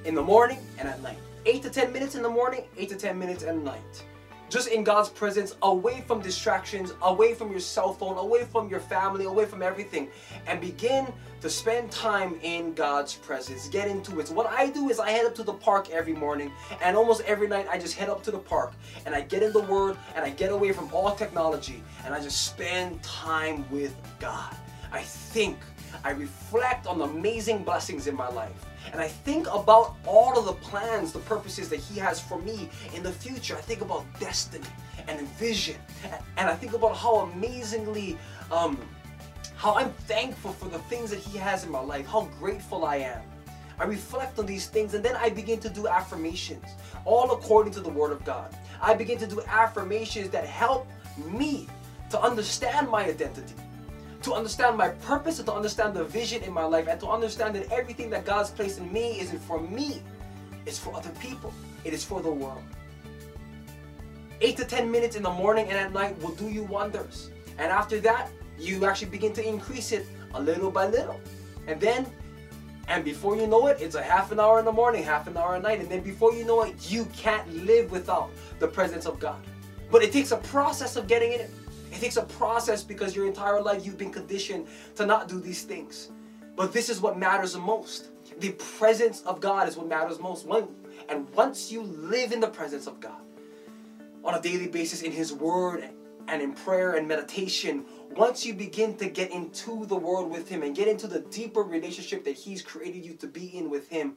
In 0.05 0.14
the 0.14 0.22
morning 0.22 0.59
and 0.78 0.88
at 0.88 1.00
night. 1.02 1.18
8 1.46 1.62
to 1.62 1.70
10 1.70 1.92
minutes 1.92 2.14
in 2.14 2.22
the 2.22 2.28
morning, 2.28 2.64
8 2.76 2.88
to 2.88 2.96
10 2.96 3.18
minutes 3.18 3.44
at 3.44 3.57
night 3.57 4.05
just 4.52 4.68
in 4.68 4.84
God's 4.84 5.08
presence, 5.08 5.56
away 5.62 6.02
from 6.02 6.20
distractions, 6.20 6.92
away 7.00 7.32
from 7.32 7.50
your 7.50 7.60
cell 7.60 7.94
phone, 7.94 8.18
away 8.18 8.44
from 8.44 8.68
your 8.68 8.80
family, 8.80 9.24
away 9.24 9.46
from 9.46 9.62
everything, 9.62 10.08
and 10.46 10.60
begin 10.60 11.06
to 11.40 11.48
spend 11.48 11.90
time 11.90 12.38
in 12.42 12.74
God's 12.74 13.14
presence. 13.14 13.68
Get 13.68 13.88
into 13.88 14.20
it. 14.20 14.28
So 14.28 14.34
what 14.34 14.46
I 14.46 14.68
do 14.68 14.90
is 14.90 15.00
I 15.00 15.10
head 15.10 15.24
up 15.24 15.34
to 15.36 15.42
the 15.42 15.54
park 15.54 15.88
every 15.88 16.12
morning, 16.12 16.52
and 16.82 16.96
almost 16.96 17.22
every 17.22 17.48
night 17.48 17.66
I 17.70 17.78
just 17.78 17.96
head 17.96 18.10
up 18.10 18.22
to 18.24 18.30
the 18.30 18.38
park 18.38 18.74
and 19.06 19.14
I 19.14 19.22
get 19.22 19.42
in 19.42 19.52
the 19.52 19.62
Word 19.62 19.96
and 20.14 20.24
I 20.24 20.30
get 20.30 20.52
away 20.52 20.72
from 20.72 20.92
all 20.92 21.14
technology 21.16 21.82
and 22.04 22.12
I 22.14 22.20
just 22.20 22.46
spend 22.46 23.02
time 23.02 23.64
with 23.70 23.96
God. 24.20 24.54
I 24.92 25.00
think, 25.00 25.56
I 26.04 26.10
reflect 26.10 26.86
on 26.86 26.98
the 26.98 27.04
amazing 27.04 27.64
blessings 27.64 28.06
in 28.06 28.14
my 28.14 28.28
life 28.28 28.66
and 28.90 29.00
I 29.00 29.08
think 29.08 29.46
about 29.52 29.94
all 30.06 30.38
of 30.38 30.44
the 30.46 30.52
plans, 30.52 31.12
the 31.12 31.20
purposes 31.20 31.68
that 31.68 31.80
He 31.80 31.98
has 32.00 32.20
for 32.20 32.38
me 32.38 32.68
in 32.94 33.02
the 33.02 33.12
future. 33.12 33.56
I 33.56 33.60
think 33.60 33.80
about 33.80 34.04
destiny 34.18 34.66
and 35.08 35.20
vision. 35.38 35.76
And 36.36 36.48
I 36.48 36.54
think 36.54 36.72
about 36.72 36.96
how 36.96 37.20
amazingly, 37.20 38.18
um, 38.50 38.78
how 39.56 39.74
I'm 39.74 39.90
thankful 39.92 40.52
for 40.52 40.68
the 40.68 40.78
things 40.80 41.10
that 41.10 41.20
He 41.20 41.38
has 41.38 41.64
in 41.64 41.70
my 41.70 41.80
life, 41.80 42.06
how 42.06 42.28
grateful 42.38 42.84
I 42.84 42.96
am. 42.96 43.22
I 43.78 43.84
reflect 43.84 44.38
on 44.38 44.46
these 44.46 44.66
things 44.66 44.94
and 44.94 45.04
then 45.04 45.16
I 45.16 45.30
begin 45.30 45.58
to 45.60 45.68
do 45.68 45.88
affirmations, 45.88 46.64
all 47.04 47.32
according 47.32 47.72
to 47.74 47.80
the 47.80 47.88
Word 47.88 48.12
of 48.12 48.24
God. 48.24 48.54
I 48.80 48.94
begin 48.94 49.18
to 49.18 49.26
do 49.26 49.40
affirmations 49.46 50.30
that 50.30 50.46
help 50.46 50.86
me 51.16 51.68
to 52.10 52.20
understand 52.20 52.88
my 52.90 53.06
identity 53.06 53.54
to 54.22 54.35
understand 54.35 54.76
my 54.76 54.88
purpose 54.88 55.38
and 55.38 55.46
to 55.46 55.52
understand 55.52 55.94
the 55.94 56.04
vision 56.04 56.42
in 56.42 56.52
my 56.52 56.64
life 56.64 56.87
and 56.88 56.98
to 57.00 57.08
understand 57.08 57.54
that 57.56 57.70
everything 57.72 58.11
that 58.11 58.24
God's 58.24 58.50
placed 58.50 58.78
in 58.78 58.92
me 58.92 59.20
isn't 59.20 59.40
for 59.40 59.61
me, 59.61 60.02
it's 60.66 60.78
for 60.78 60.94
other 60.94 61.11
people. 61.20 61.52
It 61.85 61.92
is 61.92 62.04
for 62.04 62.20
the 62.20 62.30
world. 62.30 62.62
Eight 64.40 64.56
to 64.56 64.64
10 64.64 64.90
minutes 64.90 65.16
in 65.16 65.22
the 65.22 65.30
morning 65.30 65.66
and 65.68 65.76
at 65.76 65.92
night 65.92 66.20
will 66.20 66.35
do 66.35 66.48
you 66.48 66.62
wonders. 66.64 67.30
And 67.58 67.70
after 67.70 68.00
that, 68.00 68.30
you 68.58 68.85
actually 68.85 69.11
begin 69.11 69.32
to 69.35 69.46
increase 69.46 69.92
it 69.92 70.06
a 70.35 70.40
little 70.40 70.70
by 70.70 70.87
little. 70.87 71.20
And 71.66 71.80
then, 71.80 72.06
and 72.88 73.04
before 73.04 73.37
you 73.37 73.46
know 73.46 73.66
it, 73.68 73.80
it's 73.80 73.94
a 73.94 74.02
half 74.02 74.32
an 74.32 74.40
hour 74.40 74.58
in 74.58 74.64
the 74.64 74.72
morning, 74.72 75.02
half 75.02 75.26
an 75.26 75.37
hour 75.37 75.56
at 75.56 75.62
night. 75.62 75.80
And 75.80 75.88
then 75.88 76.00
before 76.00 76.32
you 76.32 76.44
know 76.44 76.62
it, 76.62 76.90
you 76.90 77.04
can't 77.06 77.48
live 77.64 77.90
without 77.90 78.30
the 78.58 78.68
presence 78.68 79.06
of 79.06 79.18
God. 79.18 79.44
But 79.90 80.02
it 80.02 80.12
takes 80.12 80.32
a 80.32 80.38
process 80.38 80.96
of 80.96 81.06
getting 81.06 81.32
in 81.32 81.40
it. 81.40 81.50
It 81.92 82.00
takes 82.00 82.16
a 82.16 82.22
process 82.22 82.83
because 82.83 83.14
your 83.14 83.26
entire 83.26 83.61
life 83.61 83.85
you've 83.85 83.98
been 83.98 84.12
conditioned 84.12 84.66
to 84.96 85.05
not 85.05 85.28
do 85.28 85.40
these 85.40 85.62
things. 85.62 86.11
But 86.57 86.72
this 86.72 86.88
is 86.88 87.00
what 87.00 87.18
matters 87.18 87.52
the 87.52 87.59
most. 87.59 88.09
The 88.38 88.52
presence 88.52 89.20
of 89.22 89.40
God 89.40 89.68
is 89.68 89.76
what 89.76 89.88
matters 89.88 90.18
most. 90.18 90.46
and 91.09 91.28
once 91.35 91.70
you 91.70 91.83
live 91.83 92.33
in 92.33 92.40
the 92.40 92.48
presence 92.48 92.87
of 92.87 92.98
God 92.98 93.20
on 94.24 94.35
a 94.35 94.40
daily 94.40 94.68
basis 94.68 95.02
in 95.02 95.12
His 95.12 95.35
Word 95.35 95.85
and 96.28 96.40
in 96.40 96.55
prayer 96.55 96.94
and 96.94 97.07
meditation, 97.07 97.85
once 98.16 98.46
you 98.46 98.55
begin 98.55 98.96
to 98.96 99.09
get 99.09 99.31
into 99.31 99.85
the 99.87 99.96
Word 99.96 100.24
with 100.24 100.48
Him 100.48 100.62
and 100.62 100.74
get 100.74 100.88
into 100.88 101.07
the 101.07 101.20
deeper 101.20 101.62
relationship 101.62 102.24
that 102.24 102.37
He's 102.37 102.62
created 102.62 103.05
you 103.05 103.14
to 103.14 103.26
be 103.26 103.57
in 103.57 103.68
with 103.68 103.88
Him, 103.88 104.16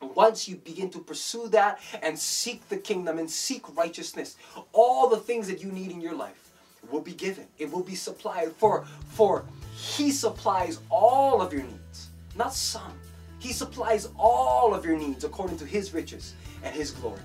once 0.00 0.48
you 0.48 0.56
begin 0.56 0.90
to 0.90 0.98
pursue 0.98 1.48
that 1.48 1.80
and 2.02 2.18
seek 2.18 2.68
the 2.68 2.76
kingdom 2.76 3.18
and 3.18 3.30
seek 3.30 3.76
righteousness, 3.76 4.36
all 4.72 5.08
the 5.08 5.16
things 5.16 5.46
that 5.46 5.62
you 5.62 5.70
need 5.70 5.90
in 5.90 6.00
your 6.00 6.14
life, 6.14 6.45
will 6.90 7.00
be 7.00 7.12
given. 7.12 7.46
It 7.58 7.70
will 7.70 7.82
be 7.82 7.94
supplied 7.94 8.52
for 8.52 8.84
for 9.08 9.44
he 9.76 10.10
supplies 10.10 10.80
all 10.90 11.42
of 11.42 11.52
your 11.52 11.62
needs, 11.62 12.08
not 12.34 12.54
some. 12.54 12.92
He 13.38 13.52
supplies 13.52 14.08
all 14.18 14.74
of 14.74 14.84
your 14.84 14.96
needs 14.96 15.24
according 15.24 15.58
to 15.58 15.66
his 15.66 15.92
riches 15.92 16.34
and 16.62 16.74
his 16.74 16.90
glory. 16.90 17.20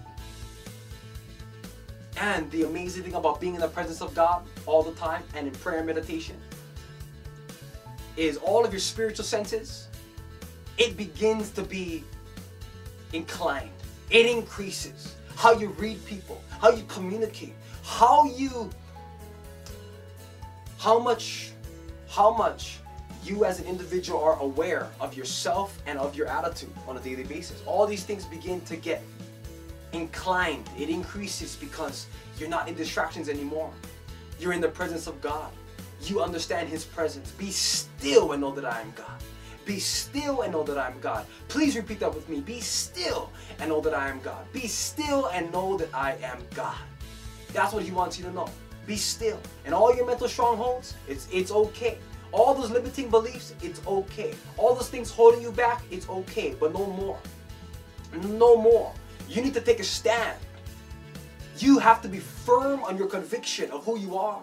And 2.18 2.52
the 2.52 2.64
amazing 2.64 3.04
thing 3.04 3.16
about 3.16 3.40
being 3.40 3.56
in 3.56 3.62
the 3.62 3.70
presence 3.70 4.02
of 4.02 4.14
God 4.14 4.44
all 4.66 4.84
the 4.84 4.92
time 4.92 5.24
and 5.34 5.48
in 5.48 5.54
prayer 5.54 5.78
and 5.78 5.88
meditation 5.88 6.36
is 8.18 8.38
all 8.38 8.66
of 8.66 8.74
your 8.74 8.82
spiritual 8.82 9.26
senses, 9.26 9.88
it 10.78 10.98
begins 10.98 11.52
to 11.52 11.64
be 11.64 12.04
inclined. 13.14 13.72
It 14.10 14.26
increases. 14.26 15.16
How 15.36 15.54
you 15.54 15.70
read 15.70 16.06
people, 16.06 16.42
how 16.60 16.70
you 16.72 16.84
communicate, 16.84 17.54
how 17.84 18.26
you 18.26 18.70
how 20.82 20.98
much, 20.98 21.52
how 22.10 22.36
much 22.36 22.80
you 23.24 23.46
as 23.46 23.60
an 23.60 23.68
individual 23.68 24.20
are 24.20 24.40
aware 24.40 24.90
of 25.00 25.14
yourself 25.14 25.80
and 25.86 26.00
of 26.00 26.16
your 26.16 26.26
attitude 26.26 26.74
on 26.88 26.98
a 26.98 27.00
daily 27.02 27.24
basis. 27.24 27.62
All 27.68 27.86
these 27.86 28.04
things 28.04 28.26
begin 28.26 28.62
to 28.62 28.76
get 28.76 29.04
inclined. 29.94 30.68
It 30.80 30.90
increases 30.90 31.56
because 31.56 32.08
you're 32.40 32.50
not 32.50 32.68
in 32.68 32.74
distractions 32.74 33.30
anymore. 33.30 33.70
You're 34.40 34.54
in 34.54 34.62
the 34.62 34.70
presence 34.70 35.06
of 35.06 35.22
God. 35.22 35.52
You 36.02 36.24
understand 36.24 36.68
His 36.68 36.84
presence. 36.84 37.30
Be 37.30 37.52
still 37.52 38.32
and 38.32 38.42
know 38.42 38.52
that 38.56 38.66
I 38.66 38.82
am 38.82 38.92
God. 38.96 39.22
Be 39.66 39.78
still 39.78 40.42
and 40.42 40.52
know 40.52 40.64
that 40.64 40.80
I 40.80 40.88
am 40.88 41.00
God. 41.00 41.28
Please 41.48 41.76
repeat 41.76 42.00
that 42.00 42.12
with 42.12 42.28
me. 42.28 42.40
Be 42.40 42.60
still 42.60 43.30
and 43.60 43.70
know 43.70 43.82
that 43.82 43.94
I 43.94 44.10
am 44.10 44.20
God. 44.22 44.52
Be 44.52 44.66
still 44.66 45.28
and 45.28 45.52
know 45.52 45.78
that 45.78 45.90
I 45.94 46.18
am 46.24 46.40
God. 46.56 46.82
That's 47.54 47.72
what 47.72 47.84
He 47.84 47.92
wants 47.92 48.18
you 48.18 48.26
to 48.26 48.32
know. 48.32 48.50
Be 48.86 48.96
still. 48.96 49.40
And 49.66 49.74
all 49.74 49.96
your 49.96 50.06
mental 50.06 50.28
strongholds, 50.28 50.96
it's 51.08 51.28
it's 51.32 51.52
okay. 51.52 51.98
All 52.32 52.54
those 52.54 52.72
limiting 52.72 53.10
beliefs, 53.10 53.54
it's 53.62 53.82
okay. 53.86 54.34
All 54.58 54.74
those 54.74 54.90
things 54.90 55.12
holding 55.12 55.42
you 55.42 55.52
back, 55.52 55.84
it's 55.92 56.08
okay, 56.10 56.56
but 56.60 56.74
no 56.74 56.86
more. 56.86 57.20
No 58.14 58.56
more. 58.56 58.94
You 59.28 59.42
need 59.42 59.54
to 59.54 59.62
take 59.62 59.80
a 59.80 59.84
stand. 59.84 60.38
You 61.58 61.78
have 61.80 62.02
to 62.02 62.08
be 62.08 62.20
firm 62.20 62.84
on 62.84 62.98
your 62.98 63.08
conviction 63.08 63.70
of 63.72 63.86
who 63.86 64.00
you 64.00 64.18
are. 64.18 64.42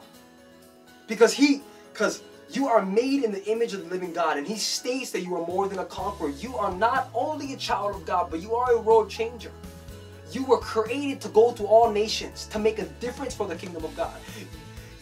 Because 1.07 1.33
he 1.33 1.62
because 1.92 2.22
you 2.51 2.66
are 2.68 2.85
made 2.85 3.24
in 3.24 3.33
the 3.33 3.44
image 3.46 3.74
of 3.74 3.85
the 3.85 3.90
living 3.90 4.12
God, 4.12 4.38
and 4.38 4.46
He 4.46 4.57
states 4.57 5.11
that 5.11 5.20
you 5.20 5.35
are 5.35 5.46
more 5.46 5.68
than 5.68 5.81
a 5.81 5.85
conqueror. 5.85 6.31
You 6.31 6.57
are 6.57 6.72
not 6.72 7.11
only 7.14 7.53
a 7.53 7.57
child 7.57 7.94
of 7.94 8.07
God, 8.07 8.31
but 8.31 8.40
you 8.40 8.55
are 8.55 8.72
a 8.72 8.81
world 8.81 9.11
changer. 9.11 9.53
You 10.30 10.44
were 10.44 10.58
created 10.58 11.20
to 11.22 11.28
go 11.28 11.52
to 11.52 11.64
all 11.64 11.90
nations, 11.90 12.46
to 12.46 12.58
make 12.58 12.78
a 12.78 12.84
difference 13.00 13.34
for 13.34 13.46
the 13.46 13.56
kingdom 13.56 13.84
of 13.84 13.96
God. 13.96 14.14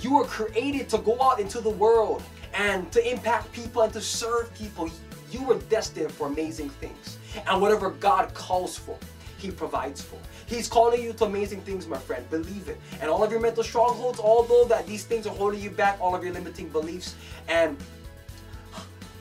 You 0.01 0.15
were 0.15 0.25
created 0.25 0.89
to 0.91 0.99
go 0.99 1.21
out 1.21 1.41
into 1.41 1.61
the 1.61 1.71
world 1.71 2.23
and 2.55 2.91
to 2.93 3.11
impact 3.11 3.53
people 3.53 3.83
and 3.83 3.93
to 3.93 4.01
serve 4.01 4.55
people. 4.55 4.89
You 5.31 5.43
were 5.43 5.59
destined 5.69 6.13
for 6.13 6.29
amazing 6.29 6.71
things. 6.71 7.19
And 7.49 7.61
whatever 7.61 7.91
God 7.91 8.33
calls 8.35 8.79
for, 8.79 8.97
He 9.39 9.51
provides 9.51 10.01
for. 10.01 10.19
He's 10.47 10.69
calling 10.69 11.03
you 11.03 11.13
to 11.15 11.25
amazing 11.25 11.63
things, 11.63 11.89
my 11.89 11.99
friend. 11.99 12.29
Believe 12.31 12.69
it. 12.69 12.81
And 13.01 13.11
all 13.11 13.25
of 13.25 13.33
your 13.33 13.41
mental 13.41 13.65
strongholds, 13.65 14.21
although 14.21 14.65
that 14.67 14.87
these 14.87 15.05
things 15.05 15.27
are 15.27 15.35
holding 15.35 15.61
you 15.61 15.71
back, 15.71 15.99
all 16.01 16.15
of 16.15 16.23
your 16.23 16.33
limiting 16.33 16.69
beliefs 16.69 17.17
and 17.49 17.77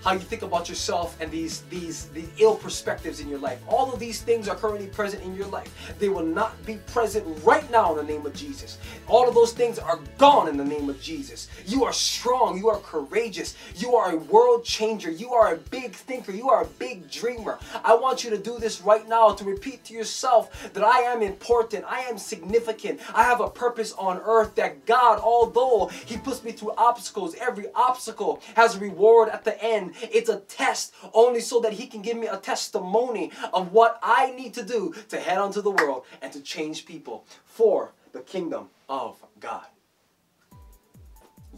how 0.06 0.14
you 0.14 0.20
think 0.20 0.44
about 0.44 0.70
yourself 0.70 1.20
and 1.20 1.32
these 1.32 1.62
these 1.64 2.06
these 2.10 2.30
ill 2.38 2.56
perspectives 2.56 3.20
in 3.20 3.28
your 3.28 3.40
life. 3.40 3.60
All 3.68 3.92
of 3.92 4.00
these 4.00 4.22
things 4.22 4.48
are 4.48 4.56
currently 4.56 4.86
present 4.86 5.24
in 5.24 5.36
your 5.36 5.48
life. 5.48 5.96
They 5.98 6.10
will 6.10 6.26
not 6.26 6.64
be 6.64 6.76
present 6.86 7.26
right 7.44 7.70
now 7.72 7.90
in 7.92 7.98
the 7.98 8.14
name 8.14 8.24
of 8.24 8.36
Jesus. 8.36 8.78
All 9.08 9.28
of 9.28 9.34
those 9.34 9.52
things 9.52 9.80
are 9.80 10.00
gone 10.20 10.48
in 10.48 10.58
the 10.58 10.64
name 10.64 10.92
of 10.92 11.02
Jesus. 11.02 11.48
You 11.66 11.84
are 11.86 11.94
strong, 11.94 12.60
you 12.60 12.70
are 12.70 12.78
courageous, 12.78 13.56
you 13.76 13.96
are 13.96 14.12
a 14.12 14.18
world 14.18 14.64
changer, 14.64 15.10
you 15.10 15.34
are 15.34 15.56
a 15.56 15.58
big 15.58 15.94
thinker, 15.94 16.32
you 16.32 16.50
are 16.52 16.64
a 16.64 16.68
big 16.68 17.10
dreamer. 17.10 17.58
I 17.84 17.96
want 17.96 18.24
you 18.24 18.30
to 18.30 18.38
do 18.38 18.60
this 18.60 18.82
right 18.82 19.10
now 19.10 19.30
to 19.32 19.44
repeat 19.44 19.86
to 19.86 19.94
yourself 19.96 20.72
that 20.74 20.84
I 20.84 21.00
am 21.00 21.24
important, 21.24 21.84
I 21.88 22.02
am 22.02 22.20
significant, 22.20 23.02
I 23.16 23.24
have 23.24 23.42
a 23.42 23.50
purpose 23.50 23.92
on 23.94 24.22
earth 24.24 24.54
that 24.56 24.86
God, 24.86 25.20
although 25.20 25.88
He 26.06 26.18
puts 26.18 26.44
me 26.44 26.52
through 26.52 26.74
obstacles, 26.78 27.34
every 27.42 27.66
obstacle 27.74 28.40
has 28.56 28.76
a 28.76 28.80
reward 28.80 29.30
at 29.30 29.44
the 29.44 29.60
end 29.64 29.95
it's 30.02 30.30
a 30.30 30.40
test 30.42 30.94
only 31.14 31.40
so 31.40 31.60
that 31.62 31.74
He 31.74 31.88
can 31.88 32.02
give 32.02 32.18
me 32.18 32.28
a 32.28 32.38
testimony 32.38 33.32
of 33.54 33.72
what 33.72 34.00
I 34.04 34.32
need 34.32 34.54
to 34.56 34.64
do 34.64 34.94
to 35.10 35.18
head 35.20 35.38
onto 35.38 35.62
the 35.62 35.72
world 35.72 36.06
and 36.22 36.32
to 36.34 36.42
change 36.42 36.86
people 36.86 37.26
for 37.46 37.92
the 38.12 38.22
kingdom 38.22 38.70
of 38.90 39.24
God. 39.40 39.66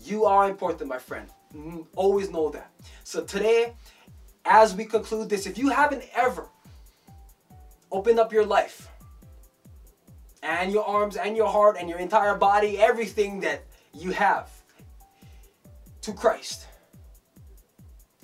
You 0.04 0.26
are 0.26 0.50
important, 0.50 0.90
my 0.90 1.00
friend. 1.00 1.28
Mm, 1.56 1.86
always 1.96 2.30
know 2.30 2.50
that. 2.50 2.72
So 3.04 3.24
today, 3.24 3.74
as 4.46 4.76
we 4.76 4.86
conclude 4.86 5.30
this, 5.30 5.46
if 5.46 5.58
you 5.58 5.70
haven't 5.70 6.04
ever 6.16 6.50
opened 7.92 8.20
up 8.20 8.34
your 8.34 8.46
life 8.46 8.90
and 10.44 10.72
your 10.72 10.86
arms 10.86 11.16
and 11.16 11.36
your 11.36 11.48
heart 11.48 11.78
and 11.80 11.90
your 11.90 12.00
entire 12.00 12.36
body, 12.36 12.78
everything 12.78 13.40
that 13.42 13.66
you 13.94 14.12
have 14.12 14.50
to 16.02 16.14
Christ, 16.14 16.68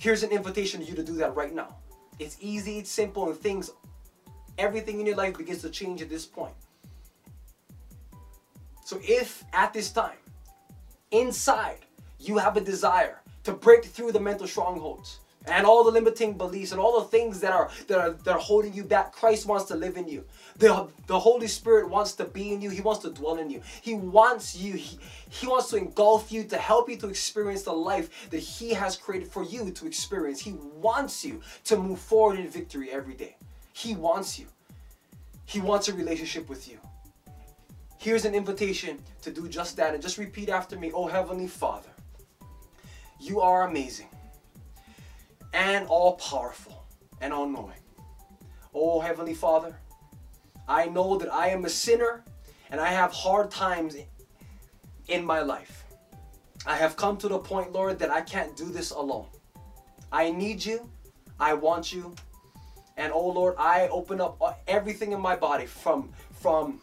Here's 0.03 0.21
an 0.21 0.31
invitation 0.31 0.81
to 0.81 0.85
you 0.85 0.95
to 0.95 1.03
do 1.03 1.15
that 1.15 1.33
right 1.33 1.55
now. 1.55 1.77
It's 2.19 2.35
easy, 2.41 2.79
it's 2.79 2.91
simple, 2.91 3.29
and 3.29 3.37
things 3.39 3.71
Everything 4.57 4.99
in 4.99 5.05
your 5.05 5.15
life 5.15 5.37
begins 5.37 5.61
to 5.61 5.69
change 5.69 6.01
at 6.01 6.09
this 6.09 6.25
point. 6.25 6.53
So 8.83 8.99
if 9.01 9.45
at 9.53 9.73
this 9.73 9.91
time, 9.91 10.17
inside, 11.11 11.85
you 12.19 12.37
have 12.37 12.57
a 12.57 12.61
desire 12.61 13.21
to 13.45 13.53
break 13.53 13.85
through 13.85 14.11
the 14.11 14.19
mental 14.19 14.45
strongholds 14.45 15.21
and 15.47 15.65
all 15.65 15.83
the 15.83 15.91
limiting 15.91 16.37
beliefs 16.37 16.71
and 16.71 16.79
all 16.79 17.01
the 17.01 17.07
things 17.07 17.39
that 17.41 17.51
are 17.51 17.69
that 17.87 17.99
are 17.99 18.11
that 18.11 18.35
are 18.35 18.39
holding 18.39 18.73
you 18.73 18.83
back, 18.83 19.11
Christ 19.11 19.45
wants 19.45 19.65
to 19.65 19.75
live 19.75 19.97
in 19.97 20.07
you. 20.07 20.23
The, 20.57 20.87
the 21.07 21.19
Holy 21.19 21.47
Spirit 21.47 21.89
wants 21.89 22.13
to 22.13 22.25
be 22.25 22.53
in 22.53 22.61
you. 22.61 22.69
He 22.69 22.81
wants 22.81 23.01
to 23.01 23.09
dwell 23.09 23.37
in 23.37 23.49
you. 23.49 23.61
He 23.81 23.95
wants 23.95 24.55
you. 24.55 24.73
He, 24.73 24.97
he 25.29 25.47
wants 25.47 25.69
to 25.71 25.77
engulf 25.77 26.31
you 26.31 26.43
to 26.45 26.57
help 26.57 26.89
you 26.89 26.97
to 26.97 27.09
experience 27.09 27.63
the 27.63 27.73
life 27.73 28.29
that 28.29 28.39
He 28.39 28.73
has 28.73 28.95
created 28.95 29.27
for 29.29 29.43
you 29.43 29.71
to 29.71 29.87
experience. 29.87 30.39
He 30.39 30.53
wants 30.75 31.25
you 31.25 31.41
to 31.65 31.77
move 31.77 31.99
forward 31.99 32.39
in 32.39 32.47
victory 32.47 32.91
every 32.91 33.15
day. 33.15 33.35
He 33.73 33.95
wants 33.95 34.39
you. 34.39 34.45
He 35.45 35.59
wants 35.59 35.87
a 35.89 35.93
relationship 35.93 36.47
with 36.47 36.69
you. 36.69 36.79
Here's 37.97 38.25
an 38.25 38.35
invitation 38.35 38.99
to 39.21 39.31
do 39.31 39.47
just 39.47 39.75
that 39.77 39.93
and 39.93 40.01
just 40.01 40.17
repeat 40.17 40.49
after 40.49 40.77
me. 40.77 40.91
Oh, 40.93 41.07
Heavenly 41.07 41.47
Father, 41.47 41.89
you 43.19 43.39
are 43.39 43.67
amazing 43.67 44.07
and 45.53 45.87
all 45.87 46.13
powerful 46.13 46.85
and 47.21 47.31
all 47.31 47.47
knowing. 47.47 47.79
Oh, 48.73 48.99
Heavenly 48.99 49.33
Father, 49.33 49.75
I 50.67 50.87
know 50.87 51.17
that 51.17 51.31
I 51.31 51.49
am 51.49 51.65
a 51.65 51.69
sinner 51.69 52.23
and 52.71 52.81
I 52.81 52.87
have 52.87 53.11
hard 53.11 53.51
times 53.51 53.95
in 55.07 55.23
my 55.23 55.41
life. 55.41 55.85
I 56.65 56.75
have 56.77 56.95
come 56.95 57.17
to 57.17 57.27
the 57.27 57.39
point, 57.39 57.71
Lord, 57.71 57.99
that 57.99 58.09
I 58.09 58.21
can't 58.21 58.55
do 58.55 58.65
this 58.65 58.91
alone. 58.91 59.27
I 60.11 60.31
need 60.31 60.63
you. 60.63 60.89
I 61.39 61.53
want 61.53 61.93
you. 61.93 62.15
And 62.97 63.11
oh 63.11 63.29
Lord, 63.29 63.55
I 63.57 63.87
open 63.89 64.21
up 64.21 64.61
everything 64.67 65.11
in 65.11 65.19
my 65.19 65.35
body 65.35 65.65
from 65.65 66.11
from 66.31 66.81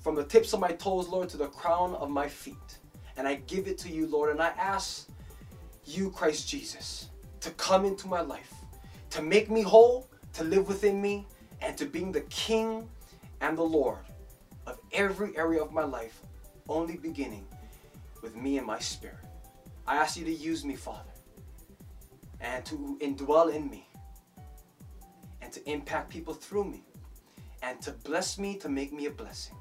from 0.00 0.14
the 0.14 0.24
tips 0.24 0.52
of 0.52 0.60
my 0.60 0.72
toes, 0.72 1.08
Lord, 1.08 1.28
to 1.30 1.36
the 1.36 1.48
crown 1.48 1.94
of 1.96 2.08
my 2.08 2.28
feet. 2.28 2.78
And 3.16 3.26
I 3.26 3.34
give 3.34 3.66
it 3.66 3.78
to 3.78 3.88
you, 3.88 4.06
Lord, 4.06 4.30
and 4.30 4.40
I 4.40 4.48
ask 4.50 5.08
you, 5.84 6.10
Christ 6.10 6.48
Jesus, 6.48 7.08
to 7.40 7.50
come 7.52 7.84
into 7.84 8.08
my 8.08 8.20
life, 8.20 8.52
to 9.10 9.22
make 9.22 9.50
me 9.50 9.62
whole, 9.62 10.08
to 10.34 10.44
live 10.44 10.68
within 10.68 11.00
me, 11.00 11.26
and 11.60 11.76
to 11.76 11.86
being 11.86 12.12
the 12.12 12.20
King 12.22 12.88
and 13.40 13.56
the 13.56 13.62
Lord 13.62 13.98
of 14.66 14.78
every 14.92 15.36
area 15.36 15.62
of 15.62 15.72
my 15.72 15.84
life, 15.84 16.20
only 16.68 16.96
beginning 16.96 17.46
with 18.22 18.36
me 18.36 18.58
and 18.58 18.66
my 18.66 18.78
spirit. 18.78 19.16
I 19.86 19.96
ask 19.96 20.16
you 20.16 20.24
to 20.24 20.32
use 20.32 20.64
me, 20.64 20.76
Father, 20.76 21.10
and 22.40 22.64
to 22.66 22.98
indwell 23.00 23.54
in 23.54 23.70
me, 23.70 23.88
and 25.40 25.52
to 25.52 25.70
impact 25.70 26.10
people 26.10 26.34
through 26.34 26.64
me, 26.64 26.84
and 27.62 27.80
to 27.82 27.92
bless 27.92 28.38
me 28.38 28.56
to 28.58 28.68
make 28.68 28.92
me 28.92 29.06
a 29.06 29.10
blessing. 29.10 29.56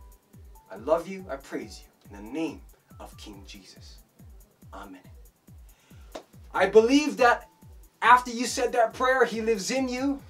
I 0.69 0.75
love 0.75 1.07
you. 1.07 1.25
I 1.29 1.37
praise 1.37 1.81
you. 1.81 2.17
In 2.17 2.25
the 2.25 2.31
name 2.31 2.61
of 2.99 3.15
King 3.17 3.43
Jesus. 3.47 3.97
Amen. 4.73 5.01
I 6.53 6.65
believe 6.65 7.17
that 7.17 7.46
after 8.07 8.31
you 8.31 8.45
said 8.45 8.71
that 8.71 8.93
prayer, 8.93 9.25
He 9.25 9.41
lives 9.41 9.69
in 9.69 9.89
you 9.89 10.21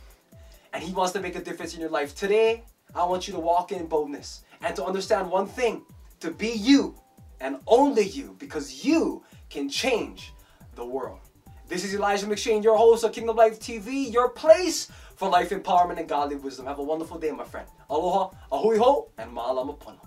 and 0.74 0.84
He 0.84 0.92
wants 0.94 1.14
to 1.14 1.20
make 1.20 1.36
a 1.36 1.42
difference 1.42 1.76
in 1.76 1.80
your 1.80 1.92
life. 1.92 2.16
Today, 2.16 2.64
I 2.96 3.06
want 3.06 3.28
you 3.28 3.34
to 3.36 3.40
walk 3.40 3.72
in 3.72 3.86
boldness 3.86 4.42
and 4.62 4.76
to 4.76 4.84
understand 4.84 5.30
one 5.30 5.46
thing 5.46 5.84
to 6.22 6.32
be 6.32 6.50
you 6.50 6.96
and 7.40 7.58
only 7.68 8.04
you 8.04 8.36
because 8.40 8.84
you 8.84 9.24
can 9.52 9.70
change 9.70 10.34
the 10.74 10.84
world. 10.84 11.20
This 11.68 11.84
is 11.84 11.94
Elijah 11.94 12.26
McShane, 12.26 12.64
your 12.64 12.78
host 12.78 13.04
of 13.04 13.14
Kingdom 13.14 13.36
Life 13.36 13.60
TV, 13.60 14.12
your 14.12 14.30
place 14.30 14.90
for 15.16 15.30
life 15.30 15.52
empowerment 15.52 16.00
and 16.00 16.10
godly 16.10 16.38
wisdom. 16.38 16.66
Have 16.66 16.80
a 16.80 16.84
wonderful 16.84 17.20
day, 17.20 17.30
my 17.30 17.44
friend. 17.44 17.68
Aloha, 17.92 18.32
a 18.52 18.58
hui 18.58 18.78
hou, 18.78 19.10
and 19.20 19.32
malama 19.32 19.78
pono. 19.78 20.00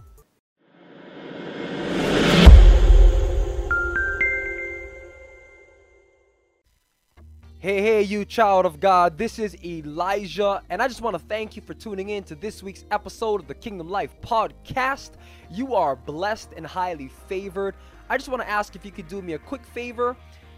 Hey, 7.62 7.82
hey, 7.82 8.00
you 8.00 8.24
child 8.24 8.64
of 8.64 8.80
God, 8.80 9.18
this 9.18 9.38
is 9.38 9.54
Elijah, 9.62 10.62
and 10.70 10.80
I 10.80 10.88
just 10.88 11.02
want 11.02 11.14
to 11.14 11.22
thank 11.22 11.56
you 11.56 11.60
for 11.60 11.74
tuning 11.74 12.08
in 12.08 12.24
to 12.24 12.34
this 12.34 12.62
week's 12.62 12.86
episode 12.90 13.38
of 13.38 13.48
the 13.48 13.54
Kingdom 13.54 13.90
Life 13.90 14.18
podcast. 14.22 15.10
You 15.50 15.74
are 15.74 15.94
blessed 15.94 16.54
and 16.56 16.66
highly 16.66 17.08
favored. 17.28 17.74
I 18.08 18.16
just 18.16 18.30
want 18.30 18.40
to 18.40 18.48
ask 18.48 18.76
if 18.76 18.86
you 18.86 18.90
could 18.90 19.08
do 19.08 19.20
me 19.20 19.34
a 19.34 19.38
quick 19.38 19.66
favor. 19.66 20.16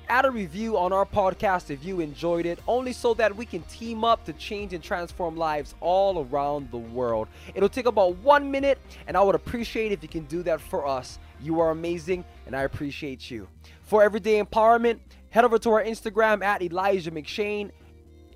Add 0.08 0.26
a 0.26 0.30
review 0.30 0.78
on 0.78 0.92
our 0.92 1.04
podcast 1.04 1.70
if 1.70 1.84
you 1.84 1.98
enjoyed 1.98 2.46
it, 2.46 2.60
only 2.68 2.92
so 2.92 3.14
that 3.14 3.34
we 3.34 3.46
can 3.46 3.62
team 3.62 4.04
up 4.04 4.24
to 4.26 4.32
change 4.34 4.72
and 4.72 4.80
transform 4.80 5.36
lives 5.36 5.74
all 5.80 6.24
around 6.30 6.70
the 6.70 6.78
world. 6.78 7.26
It'll 7.56 7.68
take 7.68 7.86
about 7.86 8.14
one 8.18 8.48
minute, 8.48 8.78
and 9.08 9.16
I 9.16 9.22
would 9.22 9.34
appreciate 9.34 9.90
if 9.90 10.04
you 10.04 10.08
can 10.08 10.26
do 10.26 10.44
that 10.44 10.60
for 10.60 10.86
us. 10.86 11.18
You 11.40 11.58
are 11.58 11.70
amazing, 11.70 12.24
and 12.46 12.54
I 12.54 12.62
appreciate 12.62 13.28
you. 13.28 13.48
For 13.82 14.04
everyday 14.04 14.40
empowerment, 14.40 15.00
Head 15.32 15.46
over 15.46 15.58
to 15.60 15.70
our 15.70 15.82
Instagram 15.82 16.44
at 16.44 16.60
Elijah 16.60 17.10
McShane. 17.10 17.70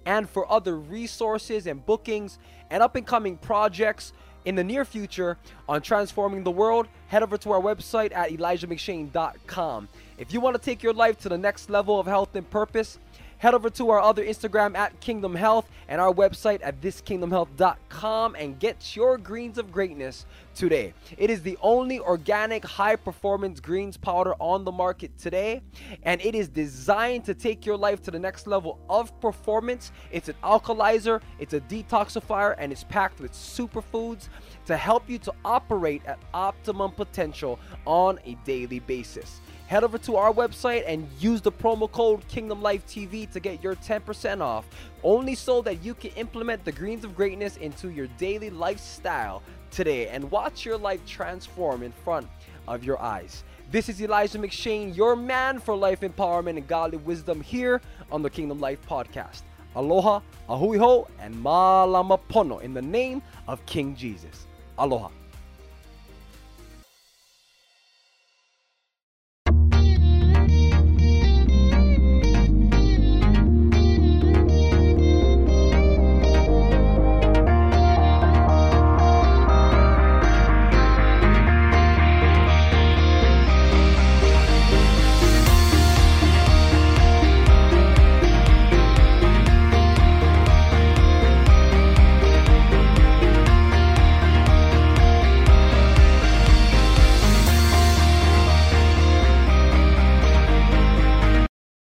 And 0.07 0.29
for 0.29 0.51
other 0.51 0.79
resources 0.79 1.67
and 1.67 1.85
bookings 1.85 2.39
and 2.71 2.83
up 2.83 2.97
and 2.97 3.07
coming 3.07 3.37
projects 3.37 4.15
in 4.47 4.55
the 4.55 4.65
near 4.65 4.85
future 4.85 5.37
on 5.69 5.83
transforming 5.83 6.43
the 6.43 6.51
world, 6.51 6.89
head 7.09 7.23
over 7.23 7.37
to 7.37 7.53
our 7.53 7.61
website 7.61 8.15
at 8.15 8.31
ElijahMcShane.com. 8.31 9.89
If 10.17 10.33
you 10.33 10.41
want 10.41 10.57
to 10.57 10.63
take 10.63 10.83
your 10.83 10.95
life 10.95 11.19
to 11.19 11.29
the 11.29 11.37
next 11.37 11.69
level 11.69 12.01
of 12.01 12.07
health 12.07 12.35
and 12.35 12.49
purpose, 12.49 12.99
head 13.39 13.55
over 13.55 13.71
to 13.71 13.91
our 13.91 14.01
other 14.01 14.25
Instagram 14.25 14.77
at 14.77 14.99
Kingdom 15.01 15.35
Health 15.35 15.69
and 15.89 16.01
our 16.01 16.13
website 16.13 16.61
at 16.63 16.81
thiskingdomhealth.com 16.81 18.35
and 18.35 18.59
get 18.59 18.97
your 18.97 19.19
greens 19.19 19.59
of 19.59 19.71
greatness 19.71 20.27
today. 20.55 20.95
It 21.19 21.31
is 21.31 21.43
the 21.43 21.59
only 21.61 22.01
organic 22.01 22.65
high 22.65 22.97
performance 22.97 23.61
greens 23.61 23.97
powder 23.97 24.35
on 24.41 24.65
the 24.65 24.73
market 24.73 25.17
today, 25.19 25.63
and 26.03 26.21
it 26.23 26.35
is 26.35 26.49
designed 26.49 27.25
to 27.27 27.35
take 27.35 27.67
your 27.67 27.77
life 27.77 28.03
to 28.03 28.11
the 28.11 28.19
next 28.19 28.47
level 28.47 28.79
of 28.89 29.19
performance. 29.21 29.93
It's 30.11 30.29
an 30.29 30.37
alkalizer, 30.43 31.21
it's 31.39 31.53
a 31.55 31.61
detoxifier, 31.61 32.55
and 32.59 32.73
it's 32.73 32.85
packed 32.85 33.21
with 33.21 33.33
superfoods 33.33 34.29
to 34.67 34.77
help 34.77 35.09
you 35.09 35.19
to 35.19 35.33
operate 35.45 36.03
at 36.07 36.19
optimum 36.35 36.93
potential 36.93 37.59
on 37.85 38.19
a 38.25 38.35
daily 38.45 38.81
basis 38.81 39.41
head 39.67 39.85
over 39.85 39.99
to 39.99 40.17
our 40.17 40.33
website 40.33 40.85
and 40.87 41.09
use 41.19 41.41
the 41.41 41.53
promo 41.53 41.91
code 41.91 42.27
Kingdom 42.29 42.63
Life 42.63 42.87
TV 42.87 43.31
to 43.33 43.41
get 43.41 43.63
your 43.63 43.75
10% 43.77 44.41
off, 44.41 44.65
only 45.03 45.35
so 45.35 45.61
that 45.63 45.83
you 45.83 45.95
can 45.95 46.11
implement 46.13 46.65
the 46.65 46.73
greens 46.73 47.05
of 47.05 47.17
greatness 47.17 47.57
into 47.57 47.91
your 47.91 48.07
daily 48.19 48.51
lifestyle 48.51 49.43
today 49.71 50.09
and 50.09 50.31
watch 50.31 50.65
your 50.65 50.79
life 50.79 51.05
transform 51.07 51.83
in 51.83 51.93
front 52.05 52.27
of 52.69 52.85
your 52.85 53.01
eyes. 53.01 53.45
This 53.71 53.89
is 53.89 54.01
Elijah 54.01 54.39
McShane, 54.39 54.97
your 54.97 55.17
man 55.17 55.59
for 55.59 55.77
life 55.77 56.01
empowerment 56.01 56.57
and 56.57 56.69
godly 56.69 56.99
wisdom 56.99 57.41
here 57.41 57.81
on 58.13 58.23
the 58.23 58.31
Kingdom 58.31 58.61
Life 58.61 58.79
podcast. 58.89 59.43
Aloha, 59.75 60.21
a 60.49 60.57
hui 60.57 60.79
hou, 60.79 61.07
and 61.21 61.35
malama 61.35 62.19
pono 62.31 62.63
in 62.63 62.73
the 62.73 62.81
name 62.81 63.21
of 63.49 63.65
King 63.67 63.97
Jesus. 63.97 64.47
Aloha. 64.79 65.11